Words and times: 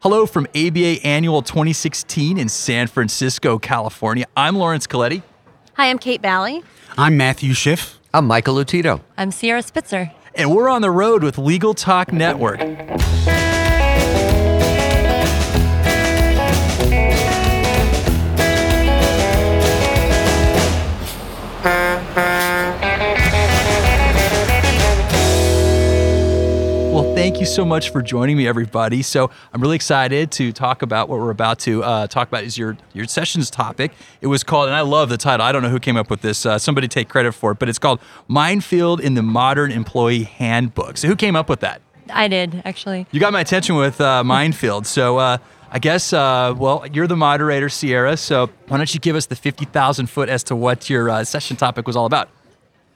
Hello 0.00 0.26
from 0.26 0.46
ABA 0.54 1.04
Annual 1.04 1.42
2016 1.42 2.38
in 2.38 2.48
San 2.48 2.86
Francisco, 2.86 3.58
California. 3.58 4.26
I'm 4.36 4.54
Laurence 4.54 4.86
Colletti. 4.86 5.22
Hi, 5.74 5.90
I'm 5.90 5.98
Kate 5.98 6.22
Bally. 6.22 6.62
I'm 6.96 7.16
Matthew 7.16 7.52
Schiff. 7.52 7.98
I'm 8.14 8.24
Michael 8.28 8.54
Lotito. 8.54 9.00
I'm 9.16 9.32
Sierra 9.32 9.60
Spitzer. 9.60 10.12
And 10.36 10.54
we're 10.54 10.68
on 10.68 10.82
the 10.82 10.90
road 10.92 11.24
with 11.24 11.36
Legal 11.36 11.74
Talk 11.74 12.12
Network. 12.12 12.60
Thank 27.18 27.40
you 27.40 27.46
so 27.46 27.64
much 27.64 27.90
for 27.90 28.00
joining 28.00 28.36
me, 28.36 28.46
everybody. 28.46 29.02
So 29.02 29.28
I'm 29.52 29.60
really 29.60 29.74
excited 29.74 30.30
to 30.32 30.52
talk 30.52 30.82
about 30.82 31.08
what 31.08 31.18
we're 31.18 31.30
about 31.30 31.58
to 31.60 31.82
uh, 31.82 32.06
talk 32.06 32.28
about. 32.28 32.44
Is 32.44 32.56
your 32.56 32.76
your 32.92 33.06
session's 33.06 33.50
topic? 33.50 33.90
It 34.20 34.28
was 34.28 34.44
called, 34.44 34.68
and 34.68 34.76
I 34.76 34.82
love 34.82 35.08
the 35.08 35.16
title. 35.16 35.44
I 35.44 35.50
don't 35.50 35.62
know 35.62 35.68
who 35.68 35.80
came 35.80 35.96
up 35.96 36.10
with 36.10 36.20
this. 36.20 36.46
Uh, 36.46 36.60
somebody 36.60 36.86
take 36.86 37.08
credit 37.08 37.32
for 37.32 37.50
it, 37.50 37.58
but 37.58 37.68
it's 37.68 37.80
called 37.80 37.98
"Minefield 38.28 39.00
in 39.00 39.14
the 39.14 39.22
Modern 39.22 39.72
Employee 39.72 40.22
Handbook." 40.22 40.96
So 40.96 41.08
who 41.08 41.16
came 41.16 41.34
up 41.34 41.48
with 41.48 41.58
that? 41.58 41.82
I 42.08 42.28
did, 42.28 42.62
actually. 42.64 43.08
You 43.10 43.18
got 43.18 43.32
my 43.32 43.40
attention 43.40 43.74
with 43.74 44.00
uh, 44.00 44.22
Minefield. 44.22 44.86
So 44.86 45.18
uh, 45.18 45.38
I 45.72 45.80
guess, 45.80 46.12
uh, 46.12 46.54
well, 46.56 46.86
you're 46.92 47.08
the 47.08 47.16
moderator, 47.16 47.68
Sierra. 47.68 48.16
So 48.16 48.48
why 48.68 48.76
don't 48.76 48.94
you 48.94 49.00
give 49.00 49.16
us 49.16 49.26
the 49.26 49.34
50,000 49.34 50.06
foot 50.06 50.28
as 50.28 50.44
to 50.44 50.54
what 50.54 50.88
your 50.88 51.10
uh, 51.10 51.24
session 51.24 51.56
topic 51.56 51.84
was 51.84 51.96
all 51.96 52.06
about? 52.06 52.28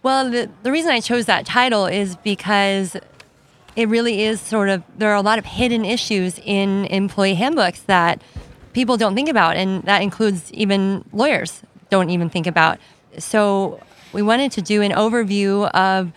Well, 0.02 0.30
the, 0.30 0.51
the 0.65 0.73
reason 0.73 0.91
I 0.91 0.98
chose 0.98 1.27
that 1.27 1.46
title 1.46 1.87
is 1.87 2.16
because 2.16 2.96
it 3.76 3.88
really 3.88 4.22
is 4.22 4.40
sort 4.40 4.68
of, 4.68 4.82
there 4.96 5.10
are 5.10 5.16
a 5.16 5.22
lot 5.22 5.38
of 5.38 5.44
hidden 5.44 5.84
issues 5.84 6.38
in 6.44 6.84
employee 6.86 7.34
handbooks 7.34 7.80
that 7.82 8.22
people 8.72 8.96
don't 8.96 9.14
think 9.14 9.28
about, 9.28 9.56
and 9.56 9.82
that 9.84 10.02
includes 10.02 10.50
even 10.52 11.04
lawyers 11.12 11.62
don't 11.90 12.10
even 12.10 12.29
think 12.29 12.46
about. 12.46 12.79
So 13.18 13.80
we 14.12 14.23
wanted 14.23 14.52
to 14.52 14.62
do 14.62 14.82
an 14.82 14.92
overview 14.92 15.70
of 15.73 16.12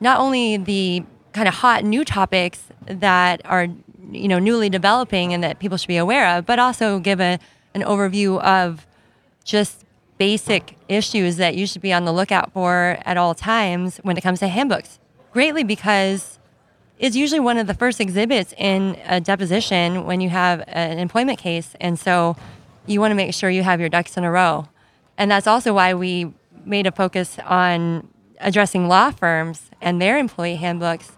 not 0.00 0.18
only 0.18 0.56
the 0.56 1.04
kind 1.32 1.46
of 1.46 1.54
hot 1.54 1.84
new 1.84 2.04
topics 2.04 2.64
that 2.86 3.40
are 3.44 3.68
you 4.10 4.26
know 4.26 4.40
newly 4.40 4.68
developing 4.68 5.32
and 5.32 5.44
that 5.44 5.60
people 5.60 5.78
should 5.78 5.88
be 5.88 5.96
aware 5.96 6.36
of, 6.36 6.46
but 6.46 6.58
also 6.58 6.98
give 6.98 7.20
a, 7.20 7.38
an 7.74 7.82
overview 7.82 8.40
of 8.42 8.86
just 9.44 9.84
basic 10.18 10.76
issues 10.88 11.36
that 11.36 11.54
you 11.54 11.66
should 11.66 11.80
be 11.80 11.92
on 11.92 12.04
the 12.04 12.12
lookout 12.12 12.52
for 12.52 12.98
at 13.04 13.16
all 13.16 13.34
times 13.34 13.98
when 13.98 14.16
it 14.16 14.20
comes 14.20 14.40
to 14.40 14.48
handbooks. 14.48 14.98
Greatly 15.32 15.62
because 15.62 16.39
it's 17.00 17.16
usually 17.16 17.40
one 17.40 17.56
of 17.56 17.66
the 17.66 17.72
first 17.72 17.98
exhibits 17.98 18.52
in 18.58 18.96
a 19.06 19.20
deposition 19.20 20.04
when 20.04 20.20
you 20.20 20.28
have 20.28 20.62
an 20.68 20.98
employment 20.98 21.38
case, 21.38 21.74
and 21.80 21.98
so 21.98 22.36
you 22.86 23.00
want 23.00 23.10
to 23.10 23.14
make 23.14 23.32
sure 23.32 23.48
you 23.48 23.62
have 23.62 23.80
your 23.80 23.88
ducks 23.88 24.18
in 24.18 24.24
a 24.24 24.30
row. 24.30 24.68
And 25.16 25.30
that's 25.30 25.46
also 25.46 25.72
why 25.72 25.94
we 25.94 26.32
made 26.64 26.86
a 26.86 26.92
focus 26.92 27.38
on 27.46 28.06
addressing 28.38 28.86
law 28.86 29.10
firms 29.10 29.70
and 29.80 30.00
their 30.00 30.18
employee 30.18 30.56
handbooks 30.56 31.12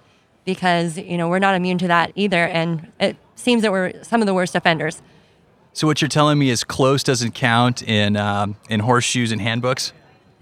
because 0.44 0.98
you 0.98 1.16
know 1.16 1.28
we're 1.28 1.40
not 1.40 1.56
immune 1.56 1.78
to 1.78 1.88
that 1.88 2.12
either, 2.14 2.46
and 2.46 2.92
it 3.00 3.16
seems 3.34 3.62
that 3.62 3.72
we're 3.72 3.92
some 4.04 4.20
of 4.22 4.26
the 4.26 4.34
worst 4.34 4.54
offenders. 4.54 5.02
So 5.72 5.88
what 5.88 6.00
you're 6.00 6.08
telling 6.08 6.38
me 6.38 6.50
is 6.50 6.62
close 6.62 7.02
doesn't 7.02 7.32
count 7.32 7.82
in 7.82 8.16
um, 8.16 8.56
in 8.68 8.80
horseshoes 8.80 9.32
and 9.32 9.40
handbooks. 9.40 9.92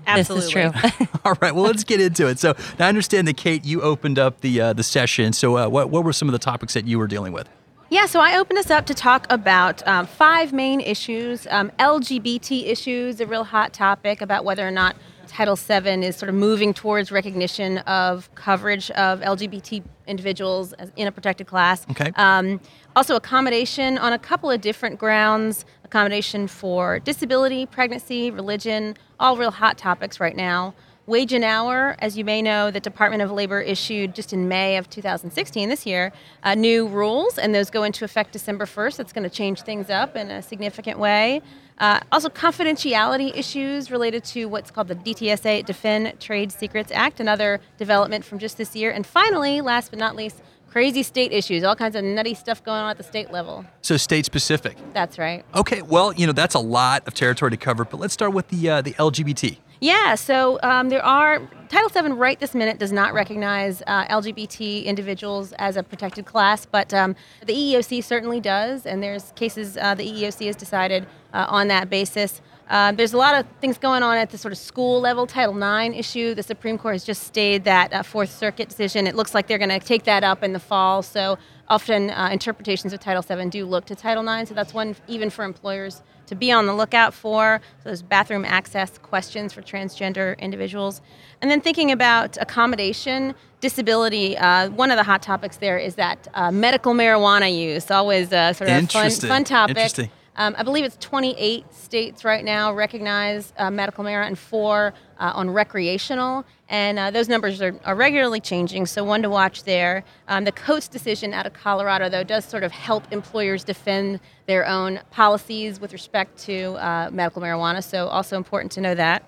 Absolutely. 0.06 0.62
This 0.62 0.84
is 0.84 0.92
true. 0.92 1.08
All 1.24 1.34
right, 1.40 1.54
well 1.54 1.64
let's 1.64 1.84
get 1.84 2.00
into 2.00 2.26
it. 2.28 2.38
So 2.38 2.54
now 2.78 2.86
I 2.86 2.88
understand 2.88 3.28
that 3.28 3.36
Kate, 3.36 3.64
you 3.64 3.82
opened 3.82 4.18
up 4.18 4.40
the 4.40 4.60
uh, 4.60 4.72
the 4.72 4.82
session. 4.82 5.32
So 5.32 5.56
uh, 5.56 5.68
what 5.68 5.90
what 5.90 6.04
were 6.04 6.12
some 6.12 6.28
of 6.28 6.32
the 6.32 6.38
topics 6.38 6.74
that 6.74 6.86
you 6.86 6.98
were 6.98 7.06
dealing 7.06 7.32
with? 7.32 7.48
Yeah, 7.90 8.06
so 8.06 8.20
I 8.20 8.38
opened 8.38 8.60
us 8.60 8.70
up 8.70 8.86
to 8.86 8.94
talk 8.94 9.26
about 9.30 9.86
um, 9.86 10.06
five 10.06 10.52
main 10.52 10.80
issues. 10.80 11.48
Um, 11.50 11.72
LGBT 11.80 12.68
issues, 12.68 13.20
a 13.20 13.26
real 13.26 13.42
hot 13.42 13.72
topic 13.72 14.20
about 14.20 14.44
whether 14.44 14.66
or 14.66 14.70
not 14.70 14.94
Title 15.30 15.54
VII 15.54 16.04
is 16.04 16.16
sort 16.16 16.28
of 16.28 16.34
moving 16.34 16.74
towards 16.74 17.12
recognition 17.12 17.78
of 17.78 18.34
coverage 18.34 18.90
of 18.90 19.20
LGBT 19.20 19.82
individuals 20.08 20.72
as 20.74 20.90
in 20.96 21.06
a 21.06 21.12
protected 21.12 21.46
class. 21.46 21.86
Okay. 21.92 22.10
Um, 22.16 22.60
also, 22.96 23.14
accommodation 23.14 23.96
on 23.96 24.12
a 24.12 24.18
couple 24.18 24.50
of 24.50 24.60
different 24.60 24.98
grounds 24.98 25.64
accommodation 25.84 26.46
for 26.46 27.00
disability, 27.00 27.66
pregnancy, 27.66 28.30
religion, 28.30 28.96
all 29.18 29.36
real 29.36 29.50
hot 29.50 29.78
topics 29.78 30.20
right 30.20 30.36
now. 30.36 30.74
Wage 31.06 31.32
and 31.32 31.42
hour, 31.42 31.96
as 31.98 32.16
you 32.16 32.24
may 32.24 32.40
know, 32.40 32.70
the 32.70 32.78
Department 32.78 33.22
of 33.22 33.32
Labor 33.32 33.60
issued 33.60 34.14
just 34.14 34.32
in 34.32 34.46
May 34.46 34.76
of 34.76 34.88
2016, 34.88 35.68
this 35.68 35.84
year, 35.84 36.12
uh, 36.44 36.54
new 36.54 36.86
rules, 36.86 37.38
and 37.38 37.52
those 37.52 37.70
go 37.70 37.82
into 37.82 38.04
effect 38.04 38.32
December 38.32 38.64
1st. 38.64 38.96
That's 38.96 39.12
going 39.12 39.28
to 39.28 39.34
change 39.34 39.62
things 39.62 39.90
up 39.90 40.14
in 40.14 40.30
a 40.30 40.42
significant 40.42 41.00
way. 41.00 41.42
Uh, 41.80 41.98
also, 42.12 42.28
confidentiality 42.28 43.34
issues 43.34 43.90
related 43.90 44.22
to 44.22 44.44
what's 44.44 44.70
called 44.70 44.88
the 44.88 44.94
DTSA, 44.94 45.64
Defend 45.64 46.20
Trade 46.20 46.52
Secrets 46.52 46.92
Act, 46.94 47.20
another 47.20 47.58
development 47.78 48.22
from 48.22 48.38
just 48.38 48.58
this 48.58 48.76
year. 48.76 48.90
And 48.90 49.06
finally, 49.06 49.62
last 49.62 49.90
but 49.90 49.98
not 49.98 50.14
least, 50.14 50.42
crazy 50.70 51.02
state 51.02 51.32
issues, 51.32 51.64
all 51.64 51.74
kinds 51.74 51.96
of 51.96 52.04
nutty 52.04 52.34
stuff 52.34 52.62
going 52.62 52.80
on 52.80 52.90
at 52.90 52.96
the 52.98 53.02
state 53.02 53.32
level. 53.32 53.64
So 53.82 53.96
state 53.96 54.24
specific. 54.24 54.76
That's 54.92 55.18
right. 55.18 55.44
Okay, 55.54 55.82
well 55.82 56.12
you 56.12 56.26
know 56.26 56.32
that's 56.32 56.54
a 56.54 56.60
lot 56.60 57.06
of 57.08 57.14
territory 57.14 57.50
to 57.50 57.56
cover, 57.56 57.84
but 57.84 57.98
let's 57.98 58.14
start 58.14 58.32
with 58.32 58.48
the 58.48 58.70
uh, 58.70 58.82
the 58.82 58.92
LGBT. 58.92 59.58
Yeah, 59.82 60.14
so 60.14 60.60
um, 60.62 60.90
there 60.90 61.02
are 61.02 61.40
Title 61.70 61.88
VII 61.88 62.12
right 62.12 62.38
this 62.38 62.54
minute 62.54 62.78
does 62.78 62.92
not 62.92 63.14
recognize 63.14 63.82
uh, 63.86 64.04
LGBT 64.08 64.84
individuals 64.84 65.54
as 65.58 65.78
a 65.78 65.82
protected 65.82 66.26
class, 66.26 66.66
but 66.66 66.92
um, 66.92 67.16
the 67.46 67.54
EEOC 67.54 68.04
certainly 68.04 68.40
does, 68.40 68.84
and 68.84 69.02
there's 69.02 69.32
cases 69.36 69.78
uh, 69.78 69.94
the 69.94 70.06
EEOC 70.06 70.46
has 70.46 70.56
decided 70.56 71.06
uh, 71.32 71.46
on 71.48 71.68
that 71.68 71.90
basis. 71.90 72.40
Uh, 72.70 72.92
there's 72.92 73.12
a 73.12 73.16
lot 73.16 73.34
of 73.34 73.44
things 73.60 73.78
going 73.78 74.02
on 74.04 74.16
at 74.16 74.30
the 74.30 74.38
sort 74.38 74.52
of 74.52 74.58
school 74.58 75.00
level. 75.00 75.26
Title 75.26 75.56
IX 75.56 75.96
issue, 75.96 76.34
the 76.34 76.42
Supreme 76.42 76.78
Court 76.78 76.94
has 76.94 77.04
just 77.04 77.24
stayed 77.24 77.64
that 77.64 77.92
uh, 77.92 78.04
Fourth 78.04 78.30
Circuit 78.30 78.68
decision. 78.68 79.08
It 79.08 79.16
looks 79.16 79.34
like 79.34 79.48
they're 79.48 79.58
going 79.58 79.70
to 79.70 79.80
take 79.80 80.04
that 80.04 80.22
up 80.22 80.44
in 80.44 80.52
the 80.52 80.60
fall. 80.60 81.02
So 81.02 81.36
often 81.68 82.10
uh, 82.10 82.28
interpretations 82.30 82.92
of 82.92 83.00
Title 83.00 83.22
VII 83.22 83.50
do 83.50 83.66
look 83.66 83.86
to 83.86 83.96
Title 83.96 84.26
IX. 84.26 84.48
So 84.48 84.54
that's 84.54 84.72
one 84.72 84.94
even 85.08 85.30
for 85.30 85.44
employers 85.44 86.02
to 86.26 86.36
be 86.36 86.52
on 86.52 86.66
the 86.66 86.72
lookout 86.72 87.12
for. 87.12 87.60
So 87.78 87.88
there's 87.88 88.02
bathroom 88.02 88.44
access 88.44 88.98
questions 88.98 89.52
for 89.52 89.62
transgender 89.62 90.38
individuals. 90.38 91.00
And 91.42 91.50
then 91.50 91.60
thinking 91.60 91.90
about 91.90 92.38
accommodation, 92.40 93.34
disability, 93.60 94.38
uh, 94.38 94.70
one 94.70 94.92
of 94.92 94.96
the 94.96 95.02
hot 95.02 95.22
topics 95.22 95.56
there 95.56 95.76
is 95.76 95.96
that 95.96 96.28
uh, 96.34 96.52
medical 96.52 96.94
marijuana 96.94 97.52
use, 97.52 97.90
always 97.90 98.32
a 98.32 98.54
sort 98.54 98.70
of 98.70 98.88
fun, 98.92 99.10
fun 99.10 99.42
topic. 99.42 99.76
Interesting. 99.76 100.10
Um, 100.40 100.54
I 100.56 100.62
believe 100.62 100.86
it's 100.86 100.96
28 100.96 101.70
states 101.70 102.24
right 102.24 102.42
now 102.42 102.72
recognize 102.72 103.52
uh, 103.58 103.70
medical 103.70 104.02
marijuana 104.02 104.28
and 104.28 104.38
four 104.38 104.94
uh, 105.18 105.32
on 105.34 105.50
recreational. 105.50 106.46
And 106.70 106.98
uh, 106.98 107.10
those 107.10 107.28
numbers 107.28 107.60
are, 107.60 107.78
are 107.84 107.94
regularly 107.94 108.40
changing, 108.40 108.86
so 108.86 109.04
one 109.04 109.20
to 109.20 109.28
watch 109.28 109.64
there. 109.64 110.02
Um, 110.28 110.44
the 110.44 110.52
Coats 110.52 110.88
decision 110.88 111.34
out 111.34 111.44
of 111.44 111.52
Colorado, 111.52 112.08
though, 112.08 112.24
does 112.24 112.46
sort 112.46 112.64
of 112.64 112.72
help 112.72 113.12
employers 113.12 113.64
defend 113.64 114.18
their 114.46 114.66
own 114.66 115.00
policies 115.10 115.78
with 115.78 115.92
respect 115.92 116.38
to 116.44 116.72
uh, 116.76 117.10
medical 117.12 117.42
marijuana, 117.42 117.84
so 117.84 118.08
also 118.08 118.38
important 118.38 118.72
to 118.72 118.80
know 118.80 118.94
that. 118.94 119.22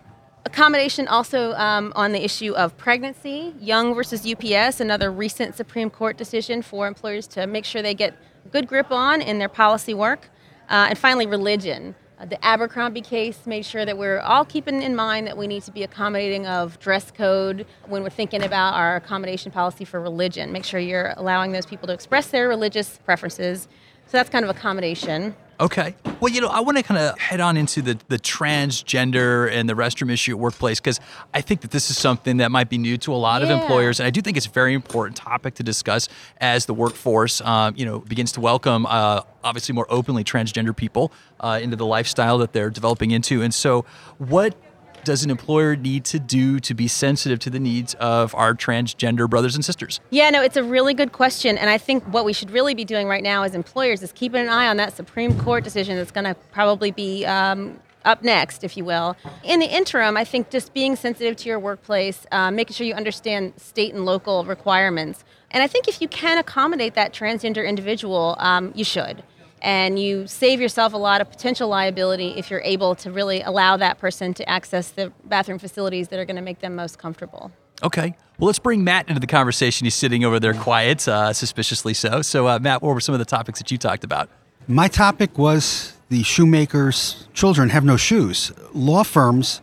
Accommodation 0.47 1.09
also 1.09 1.53
um, 1.57 1.93
on 1.95 2.13
the 2.13 2.25
issue 2.25 2.55
of 2.55 2.75
pregnancy, 2.79 3.53
Young 3.61 3.95
versus 3.95 4.27
UPS, 4.27 4.81
another 4.81 5.13
recent 5.13 5.57
Supreme 5.57 5.91
Court 5.91 6.17
decision 6.17 6.63
for 6.63 6.87
employers 6.87 7.27
to 7.27 7.47
make 7.47 7.67
sure 7.67 7.83
they 7.83 7.93
get 7.93 8.17
a 8.47 8.49
good 8.49 8.67
grip 8.67 8.91
on 8.91 9.21
in 9.21 9.39
their 9.39 9.51
policy 9.51 9.93
work. 9.93 10.31
Uh, 10.69 10.87
and 10.91 10.99
finally, 10.99 11.27
religion. 11.27 11.95
Uh, 12.19 12.25
the 12.27 12.45
Abercrombie 12.45 13.01
case 13.01 13.47
made 13.47 13.65
sure 13.65 13.85
that 13.85 13.99
we're 13.99 14.21
all 14.21 14.45
keeping 14.45 14.83
in 14.83 14.95
mind 14.95 15.27
that 15.27 15.37
we 15.37 15.47
need 15.47 15.63
to 15.65 15.73
be 15.73 15.83
accommodating 15.83 16.47
of 16.47 16.79
dress 16.79 17.11
code 17.11 17.67
when 17.87 18.03
we're 18.03 18.11
thinking 18.11 18.43
about 18.43 18.75
our 18.75 18.97
accommodation 18.97 19.51
policy 19.51 19.85
for 19.85 20.01
religion. 20.01 20.53
Make 20.53 20.65
sure 20.65 20.79
you're 20.79 21.15
allowing 21.17 21.53
those 21.53 21.67
people 21.67 21.89
to 21.89 21.93
express 21.93 22.29
their 22.29 22.49
religious 22.49 22.99
preferences. 23.05 23.67
So 24.07 24.19
that's 24.19 24.31
kind 24.31 24.45
of 24.45 24.55
accommodation. 24.55 25.35
Okay. 25.63 25.95
Well, 26.19 26.33
you 26.33 26.41
know, 26.41 26.49
I 26.49 26.59
want 26.59 26.77
to 26.79 26.83
kind 26.83 26.99
of 26.99 27.17
head 27.21 27.39
on 27.39 27.57
into 27.57 27.83
the, 27.83 27.97
the 28.09 28.19
transgender 28.19 29.49
and 29.49 29.69
the 29.69 29.75
restroom 29.75 30.11
issue 30.11 30.33
at 30.33 30.39
workplace 30.41 30.81
because 30.81 30.99
I 31.33 31.41
think 31.41 31.61
that 31.61 31.71
this 31.71 31.89
is 31.89 31.97
something 31.97 32.39
that 32.39 32.51
might 32.51 32.69
be 32.69 32.79
new 32.79 32.99
to 32.99 33.15
a 33.15 33.17
lot 33.17 33.45
of 33.45 33.49
employers, 33.51 34.01
and 34.01 34.07
I 34.09 34.11
do 34.11 34.21
think 34.21 34.37
it's 34.37 34.47
a 34.47 34.51
very 34.51 34.75
important 34.75 35.17
topic 35.17 35.55
to 35.55 35.63
discuss 35.63 36.09
as 36.41 36.67
the 36.67 36.75
workforce, 36.75 37.41
um, 37.43 37.75
you 37.77 37.87
know, 37.87 38.01
begins 38.01 38.33
to 38.33 38.41
welcome 38.41 38.87
uh, 38.87 39.23
obviously 39.45 39.73
more 39.73 39.87
openly 39.89 40.25
transgender 40.25 40.77
people 40.77 41.13
uh, 41.39 41.61
into 41.63 41.77
the 41.77 41.87
lifestyle 41.87 42.39
that 42.39 42.53
they're 42.53 42.71
developing 42.71 43.13
into. 43.13 43.41
And 43.41 43.55
so, 43.55 43.85
what 44.19 44.57
does 45.05 45.25
an 45.25 45.31
employer 45.31 45.77
need 45.77 46.05
to 46.07 46.19
do 46.19 46.61
to 46.61 46.75
be 46.75 46.89
sensitive 46.89 47.39
to 47.41 47.51
the 47.51 47.61
needs 47.61 47.95
of 47.95 48.35
our 48.35 48.55
transgender 48.55 49.29
brothers 49.29 49.55
and 49.55 49.65
sisters? 49.65 50.01
Yeah, 50.11 50.31
no, 50.31 50.43
it's 50.43 50.57
a 50.57 50.65
really 50.65 50.95
good 50.95 51.13
question. 51.13 51.59
And 51.59 51.69
I 51.69 51.79
think 51.79 52.05
what 52.05 52.25
we 52.25 52.33
should 52.33 52.51
really 52.51 52.75
be 52.75 52.85
doing 52.85 53.09
right 53.09 53.23
now 53.23 53.43
as 53.43 53.55
employers 53.55 54.03
is 54.03 54.13
keeping 54.13 54.43
an 54.43 54.49
eye 54.49 54.69
on 54.69 54.77
that 54.79 54.95
Supreme 54.95 55.39
Court 55.39 55.65
decision 55.65 55.97
that's 55.97 56.11
going 56.11 56.25
to 56.25 56.35
probably 56.53 56.91
be 56.91 57.25
um, 57.27 57.81
up 58.05 58.23
next, 58.23 58.65
if 58.65 58.77
you 58.77 58.85
will. 58.85 59.17
In 59.45 59.61
the 59.61 59.67
interim, 59.67 60.17
I 60.17 60.25
think 60.25 60.51
just 60.51 60.73
being 60.75 60.97
sensitive 60.97 61.37
to 61.37 61.49
your 61.49 61.59
workplace, 61.59 62.27
uh, 62.33 62.51
making 62.51 62.75
sure 62.75 62.87
you 62.87 62.95
understand 62.95 63.55
state 63.57 63.95
and 63.95 64.05
local 64.05 64.45
requirements. 64.45 65.25
And 65.51 65.63
I 65.63 65.67
think 65.67 65.89
if 65.89 66.01
you 66.01 66.09
can 66.09 66.39
accommodate 66.39 66.95
that 66.95 67.13
transgender 67.13 67.67
individual, 67.67 68.37
um, 68.39 68.73
you 68.75 68.85
should. 68.85 69.23
And 69.63 69.99
you 69.99 70.27
save 70.27 70.61
yourself 70.61 70.93
a 70.93 70.97
lot 70.99 71.21
of 71.21 71.31
potential 71.31 71.69
liability 71.69 72.35
if 72.37 72.51
you're 72.51 72.63
able 72.63 72.95
to 72.97 73.11
really 73.11 73.41
allow 73.43 73.77
that 73.77 73.99
person 73.99 74.35
to 74.35 74.49
access 74.49 74.91
the 74.91 75.13
bathroom 75.25 75.59
facilities 75.59 76.09
that 76.09 76.19
are 76.19 76.25
going 76.25 76.37
to 76.37 76.43
make 76.43 76.59
them 76.59 76.75
most 76.75 76.99
comfortable. 76.99 77.53
Okay. 77.83 78.17
Well, 78.39 78.47
let's 78.47 78.59
bring 78.59 78.83
Matt 78.83 79.09
into 79.09 79.21
the 79.21 79.27
conversation. 79.27 79.85
He's 79.85 79.95
sitting 79.95 80.25
over 80.25 80.41
there 80.41 80.53
quiet, 80.53 81.07
uh, 81.07 81.33
suspiciously 81.33 81.95
so. 81.95 82.23
So, 82.23 82.49
uh, 82.49 82.59
Matt, 82.59 82.83
what 82.83 82.93
were 82.93 83.01
some 83.01 83.15
of 83.15 83.21
the 83.21 83.25
topics 83.25 83.61
that 83.61 83.71
you 83.71 83.79
talked 83.79 84.05
about? 84.05 84.29
My 84.67 84.89
topic 84.89 85.39
was 85.39 85.95
the 86.09 86.23
shoemaker's 86.25 87.29
children 87.33 87.69
have 87.71 87.85
no 87.85 87.97
shoes. 87.97 88.53
Law 88.75 89.05
firms 89.05 89.61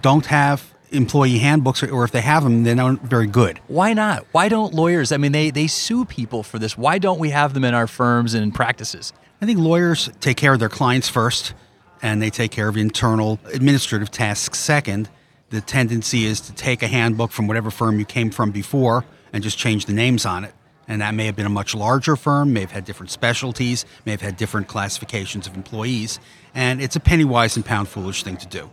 don't 0.00 0.26
have 0.26 0.67
employee 0.90 1.38
handbooks, 1.38 1.82
or 1.82 2.04
if 2.04 2.12
they 2.12 2.20
have 2.20 2.44
them, 2.44 2.64
they're 2.64 2.74
not 2.74 3.00
very 3.02 3.26
good. 3.26 3.58
Why 3.68 3.92
not? 3.92 4.26
Why 4.32 4.48
don't 4.48 4.74
lawyers? 4.74 5.12
I 5.12 5.16
mean, 5.16 5.32
they, 5.32 5.50
they 5.50 5.66
sue 5.66 6.04
people 6.04 6.42
for 6.42 6.58
this. 6.58 6.76
Why 6.76 6.98
don't 6.98 7.18
we 7.18 7.30
have 7.30 7.54
them 7.54 7.64
in 7.64 7.74
our 7.74 7.86
firms 7.86 8.34
and 8.34 8.54
practices? 8.54 9.12
I 9.40 9.46
think 9.46 9.58
lawyers 9.58 10.10
take 10.20 10.36
care 10.36 10.52
of 10.52 10.60
their 10.60 10.68
clients 10.68 11.08
first, 11.08 11.54
and 12.02 12.20
they 12.20 12.30
take 12.30 12.50
care 12.50 12.68
of 12.68 12.76
internal 12.76 13.38
administrative 13.52 14.10
tasks 14.10 14.58
second. 14.58 15.08
The 15.50 15.60
tendency 15.60 16.24
is 16.24 16.40
to 16.42 16.52
take 16.52 16.82
a 16.82 16.88
handbook 16.88 17.32
from 17.32 17.46
whatever 17.46 17.70
firm 17.70 17.98
you 17.98 18.04
came 18.04 18.30
from 18.30 18.50
before 18.50 19.04
and 19.32 19.42
just 19.42 19.58
change 19.58 19.86
the 19.86 19.92
names 19.92 20.26
on 20.26 20.44
it. 20.44 20.54
And 20.86 21.02
that 21.02 21.14
may 21.14 21.26
have 21.26 21.36
been 21.36 21.46
a 21.46 21.50
much 21.50 21.74
larger 21.74 22.16
firm, 22.16 22.54
may 22.54 22.60
have 22.60 22.70
had 22.70 22.86
different 22.86 23.10
specialties, 23.10 23.84
may 24.06 24.12
have 24.12 24.22
had 24.22 24.38
different 24.38 24.68
classifications 24.68 25.46
of 25.46 25.54
employees. 25.54 26.18
And 26.54 26.80
it's 26.80 26.96
a 26.96 27.00
penny 27.00 27.24
wise 27.24 27.56
and 27.56 27.64
pound 27.64 27.88
foolish 27.88 28.22
thing 28.22 28.38
to 28.38 28.46
do. 28.46 28.70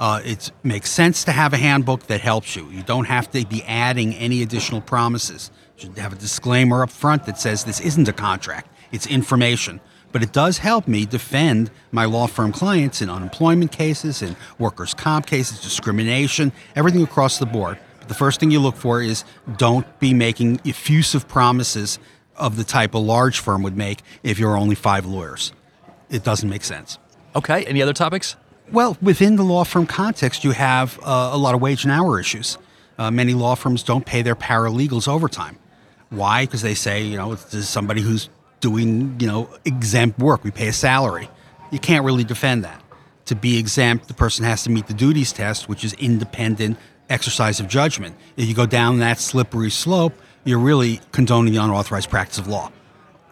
Uh, 0.00 0.22
it 0.24 0.50
makes 0.62 0.90
sense 0.90 1.24
to 1.24 1.30
have 1.30 1.52
a 1.52 1.58
handbook 1.58 2.04
that 2.04 2.22
helps 2.22 2.56
you. 2.56 2.66
You 2.70 2.82
don't 2.82 3.04
have 3.04 3.30
to 3.32 3.44
be 3.44 3.62
adding 3.64 4.14
any 4.14 4.42
additional 4.42 4.80
promises. 4.80 5.50
You 5.76 5.82
should 5.82 5.98
have 5.98 6.14
a 6.14 6.16
disclaimer 6.16 6.82
up 6.82 6.90
front 6.90 7.26
that 7.26 7.38
says 7.38 7.64
this 7.64 7.80
isn't 7.80 8.08
a 8.08 8.12
contract, 8.14 8.74
it's 8.92 9.06
information. 9.06 9.78
But 10.10 10.22
it 10.22 10.32
does 10.32 10.56
help 10.56 10.88
me 10.88 11.04
defend 11.04 11.70
my 11.92 12.06
law 12.06 12.26
firm 12.28 12.50
clients 12.50 13.02
in 13.02 13.10
unemployment 13.10 13.72
cases, 13.72 14.22
in 14.22 14.36
workers' 14.58 14.94
comp 14.94 15.26
cases, 15.26 15.60
discrimination, 15.60 16.50
everything 16.74 17.02
across 17.02 17.38
the 17.38 17.46
board. 17.46 17.78
But 17.98 18.08
the 18.08 18.14
first 18.14 18.40
thing 18.40 18.50
you 18.50 18.58
look 18.58 18.76
for 18.76 19.02
is 19.02 19.24
don't 19.58 19.86
be 20.00 20.14
making 20.14 20.62
effusive 20.64 21.28
promises 21.28 21.98
of 22.36 22.56
the 22.56 22.64
type 22.64 22.94
a 22.94 22.98
large 22.98 23.38
firm 23.38 23.62
would 23.64 23.76
make 23.76 24.00
if 24.22 24.38
you're 24.38 24.56
only 24.56 24.74
five 24.76 25.04
lawyers. 25.04 25.52
It 26.08 26.24
doesn't 26.24 26.48
make 26.48 26.64
sense. 26.64 26.98
Okay. 27.36 27.66
Any 27.66 27.82
other 27.82 27.92
topics? 27.92 28.34
Well, 28.72 28.96
within 29.02 29.34
the 29.34 29.42
law 29.42 29.64
firm 29.64 29.86
context, 29.86 30.44
you 30.44 30.52
have 30.52 30.96
uh, 31.02 31.30
a 31.32 31.36
lot 31.36 31.56
of 31.56 31.60
wage 31.60 31.82
and 31.82 31.92
hour 31.92 32.20
issues. 32.20 32.56
Uh, 32.98 33.10
many 33.10 33.34
law 33.34 33.56
firms 33.56 33.82
don't 33.82 34.06
pay 34.06 34.22
their 34.22 34.36
paralegals 34.36 35.08
overtime. 35.08 35.58
Why? 36.10 36.44
Because 36.44 36.62
they 36.62 36.74
say, 36.74 37.02
you 37.02 37.16
know, 37.16 37.32
is 37.32 37.68
somebody 37.68 38.00
who's 38.00 38.28
doing, 38.60 39.16
you 39.18 39.26
know, 39.26 39.50
exempt 39.64 40.20
work. 40.20 40.44
We 40.44 40.52
pay 40.52 40.68
a 40.68 40.72
salary. 40.72 41.28
You 41.72 41.80
can't 41.80 42.04
really 42.04 42.22
defend 42.22 42.64
that. 42.64 42.80
To 43.26 43.34
be 43.34 43.58
exempt, 43.58 44.06
the 44.06 44.14
person 44.14 44.44
has 44.44 44.62
to 44.64 44.70
meet 44.70 44.86
the 44.86 44.94
duties 44.94 45.32
test, 45.32 45.68
which 45.68 45.84
is 45.84 45.92
independent 45.94 46.78
exercise 47.08 47.58
of 47.58 47.66
judgment. 47.66 48.14
If 48.36 48.46
you 48.46 48.54
go 48.54 48.66
down 48.66 49.00
that 49.00 49.18
slippery 49.18 49.70
slope, 49.70 50.12
you're 50.44 50.58
really 50.58 51.00
condoning 51.10 51.52
the 51.52 51.60
unauthorized 51.60 52.08
practice 52.08 52.38
of 52.38 52.46
law 52.46 52.70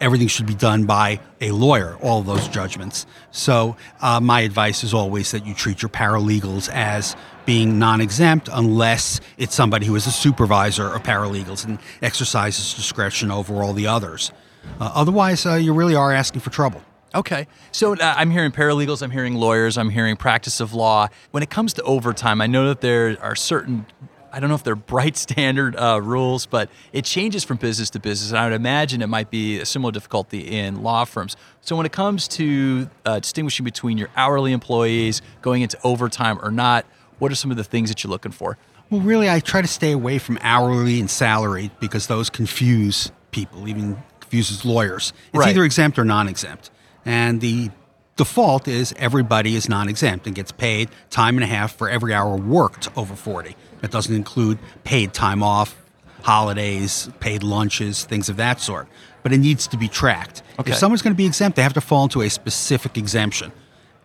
everything 0.00 0.29
should 0.29 0.47
be 0.47 0.55
done 0.55 0.85
by 0.85 1.21
a 1.41 1.50
lawyer, 1.50 1.97
all 2.00 2.23
those 2.23 2.49
judgments. 2.49 3.06
So, 3.31 3.77
uh, 4.00 4.21
my 4.21 4.41
advice 4.41 4.85
is 4.85 4.95
always 4.95 5.31
that 5.33 5.47
you 5.47 5.55
treat 5.55 5.83
your 5.83 5.89
paralegals 5.89 6.69
as 6.73 7.17
being 7.47 7.79
non 7.79 8.00
exempt 8.00 8.49
unless 8.53 9.21
it's 9.39 9.55
somebody 9.55 9.87
who 9.87 9.97
is 9.97 10.06
a 10.06 10.12
supervisor 10.12 10.87
of 10.95 11.03
paralegals 11.03 11.65
and 11.65 11.79
exercises 12.03 12.75
discretion 12.75 13.31
over 13.31 13.62
all 13.62 13.73
the 13.73 13.87
others. 13.87 14.33
Uh, 14.81 14.91
otherwise, 14.95 15.47
uh, 15.47 15.55
you 15.55 15.73
really 15.73 15.95
are 15.95 16.12
asking 16.12 16.41
for 16.41 16.51
trouble. 16.51 16.83
Okay. 17.15 17.47
So 17.73 17.94
uh, 17.94 18.15
I'm 18.17 18.31
hearing 18.31 18.53
paralegals, 18.53 19.03
I'm 19.03 19.11
hearing 19.11 19.35
lawyers, 19.35 19.79
I'm 19.79 19.91
hearing 19.91 20.17
practice 20.17 20.61
of 20.61 20.75
law. 20.75 21.09
When 21.31 21.43
it 21.43 21.49
comes 21.49 21.73
to 21.75 21.83
overtime, 21.83 22.41
I 22.41 22.47
know 22.47 22.69
that 22.69 22.83
there 22.83 23.17
are 23.23 23.35
certain 23.35 23.87
I 24.33 24.41
don't 24.41 24.49
know 24.49 24.55
if 24.55 24.65
they're 24.65 24.77
bright 24.77 25.17
standard 25.27 25.77
uh, 25.77 26.01
rules, 26.03 26.47
but 26.47 26.69
it 26.93 27.05
changes 27.05 27.45
from 27.45 27.57
business 27.57 27.91
to 27.91 28.01
business. 28.01 28.31
And 28.31 28.39
I 28.39 28.45
would 28.45 28.55
imagine 28.55 29.03
it 29.03 29.09
might 29.09 29.31
be 29.31 29.59
a 29.59 29.67
similar 29.67 29.93
difficulty 29.93 30.41
in 30.49 30.83
law 30.83 31.05
firms. 31.05 31.37
So 31.61 31.77
when 31.77 31.87
it 31.87 31.93
comes 31.93 32.29
to 32.29 32.89
uh, 33.05 33.21
distinguishing 33.21 33.65
between 33.65 33.99
your 33.99 34.09
hourly 34.17 34.53
employees 34.53 35.23
going 35.43 35.63
into 35.63 35.79
overtime 35.85 36.39
or 36.43 36.51
not, 36.51 36.87
what 37.19 37.33
are 37.33 37.35
some 37.35 37.51
of 37.51 37.57
the 37.57 37.65
things 37.65 37.89
that 37.89 38.05
you're 38.05 38.11
looking 38.11 38.33
for? 38.33 38.59
Well, 38.91 39.01
really, 39.01 39.29
I 39.29 39.41
try 39.41 39.61
to 39.61 39.69
stay 39.69 39.93
away 39.93 40.19
from 40.19 40.39
hourly 40.41 40.99
and 41.01 41.11
salary 41.11 41.71
because 41.81 42.07
those 42.07 42.31
confuse 42.31 43.11
people, 43.33 43.69
even 43.69 43.99
confuses 44.21 44.65
lawyers. 44.65 45.13
It's 45.33 45.39
Right. 45.41 45.51
either 45.51 45.65
exempt 45.65 45.99
or 45.99 46.05
non-exempt, 46.05 46.71
and 47.05 47.41
the 47.41 47.71
default 48.19 48.69
is 48.69 48.93
everybody 48.99 49.56
is 49.56 49.69
non-exempt 49.69 50.26
and 50.26 50.37
gets 50.37 50.53
paid 50.53 50.91
time 51.09 51.38
and 51.38 51.44
a 51.44 51.47
half 51.47 51.75
for 51.75 51.88
every 51.88 52.12
hour 52.12 52.37
worked 52.37 52.91
over 52.99 53.17
40. 53.17 53.56
That 53.81 53.91
doesn't 53.91 54.15
include 54.15 54.59
paid 54.85 55.15
time 55.15 55.43
off, 55.43 55.75
holidays, 56.23 57.09
paid 57.20 57.43
lunches, 57.43 58.05
things 58.05 58.29
of 58.29 58.37
that 58.37 58.61
sort. 58.61 58.88
But 59.23 59.32
it 59.32 59.38
needs 59.38 59.67
to 59.69 59.79
be 59.79 59.88
tracked. 59.88 60.43
Okay. 60.59 60.73
If 60.73 60.76
someone's 60.76 61.00
going 61.00 61.15
to 61.15 61.17
be 61.17 61.26
exempt, 61.26 61.56
they 61.56 61.62
have 61.62 61.73
to 61.75 61.81
fall 61.81 62.05
into 62.05 62.20
a 62.20 62.29
specific 62.29 62.99
exemption. 62.99 63.53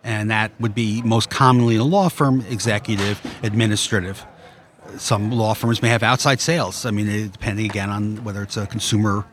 And 0.02 0.30
that 0.30 0.52
would 0.60 0.74
be 0.74 1.02
most 1.02 1.28
commonly 1.28 1.74
in 1.74 1.80
a 1.80 1.84
law 1.84 2.08
firm, 2.08 2.44
executive, 2.48 3.20
administrative. 3.42 4.24
Some 4.96 5.32
law 5.32 5.54
firms 5.54 5.82
may 5.82 5.88
have 5.88 6.02
outside 6.02 6.40
sales. 6.40 6.86
I 6.86 6.90
mean, 6.90 7.28
depending 7.30 7.66
again 7.66 7.90
on 7.90 8.22
whether 8.22 8.42
it's 8.42 8.56
a 8.56 8.66
consumer 8.66 9.24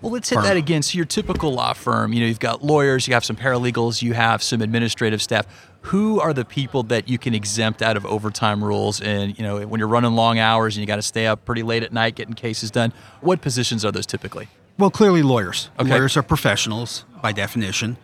Well, 0.00 0.12
let's 0.12 0.28
hit 0.28 0.36
firm. 0.36 0.44
that 0.44 0.56
again. 0.56 0.82
So 0.82 0.96
your 0.96 1.06
typical 1.06 1.52
law 1.52 1.72
firm, 1.72 2.12
you 2.12 2.20
know, 2.20 2.26
you've 2.26 2.38
got 2.38 2.64
lawyers, 2.64 3.08
you 3.08 3.14
have 3.14 3.24
some 3.24 3.36
paralegals, 3.36 4.00
you 4.00 4.14
have 4.14 4.42
some 4.42 4.62
administrative 4.62 5.20
staff. 5.20 5.46
Who 5.82 6.20
are 6.20 6.32
the 6.32 6.44
people 6.44 6.82
that 6.84 7.08
you 7.08 7.18
can 7.18 7.34
exempt 7.34 7.82
out 7.82 7.96
of 7.96 8.06
overtime 8.06 8.62
rules? 8.62 9.00
And 9.00 9.36
you 9.38 9.44
know, 9.44 9.66
when 9.66 9.78
you're 9.78 9.88
running 9.88 10.12
long 10.12 10.38
hours 10.38 10.76
and 10.76 10.80
you 10.80 10.86
got 10.86 10.96
to 10.96 11.02
stay 11.02 11.26
up 11.26 11.44
pretty 11.44 11.62
late 11.62 11.82
at 11.82 11.92
night 11.92 12.14
getting 12.14 12.34
cases 12.34 12.70
done, 12.70 12.92
what 13.20 13.40
positions 13.40 13.84
are 13.84 13.92
those 13.92 14.06
typically? 14.06 14.48
Well, 14.78 14.90
clearly 14.90 15.22
lawyers. 15.22 15.70
Okay. 15.78 15.90
Lawyers 15.90 16.16
are 16.16 16.22
professionals 16.22 17.04
by 17.20 17.32
definition, 17.32 17.96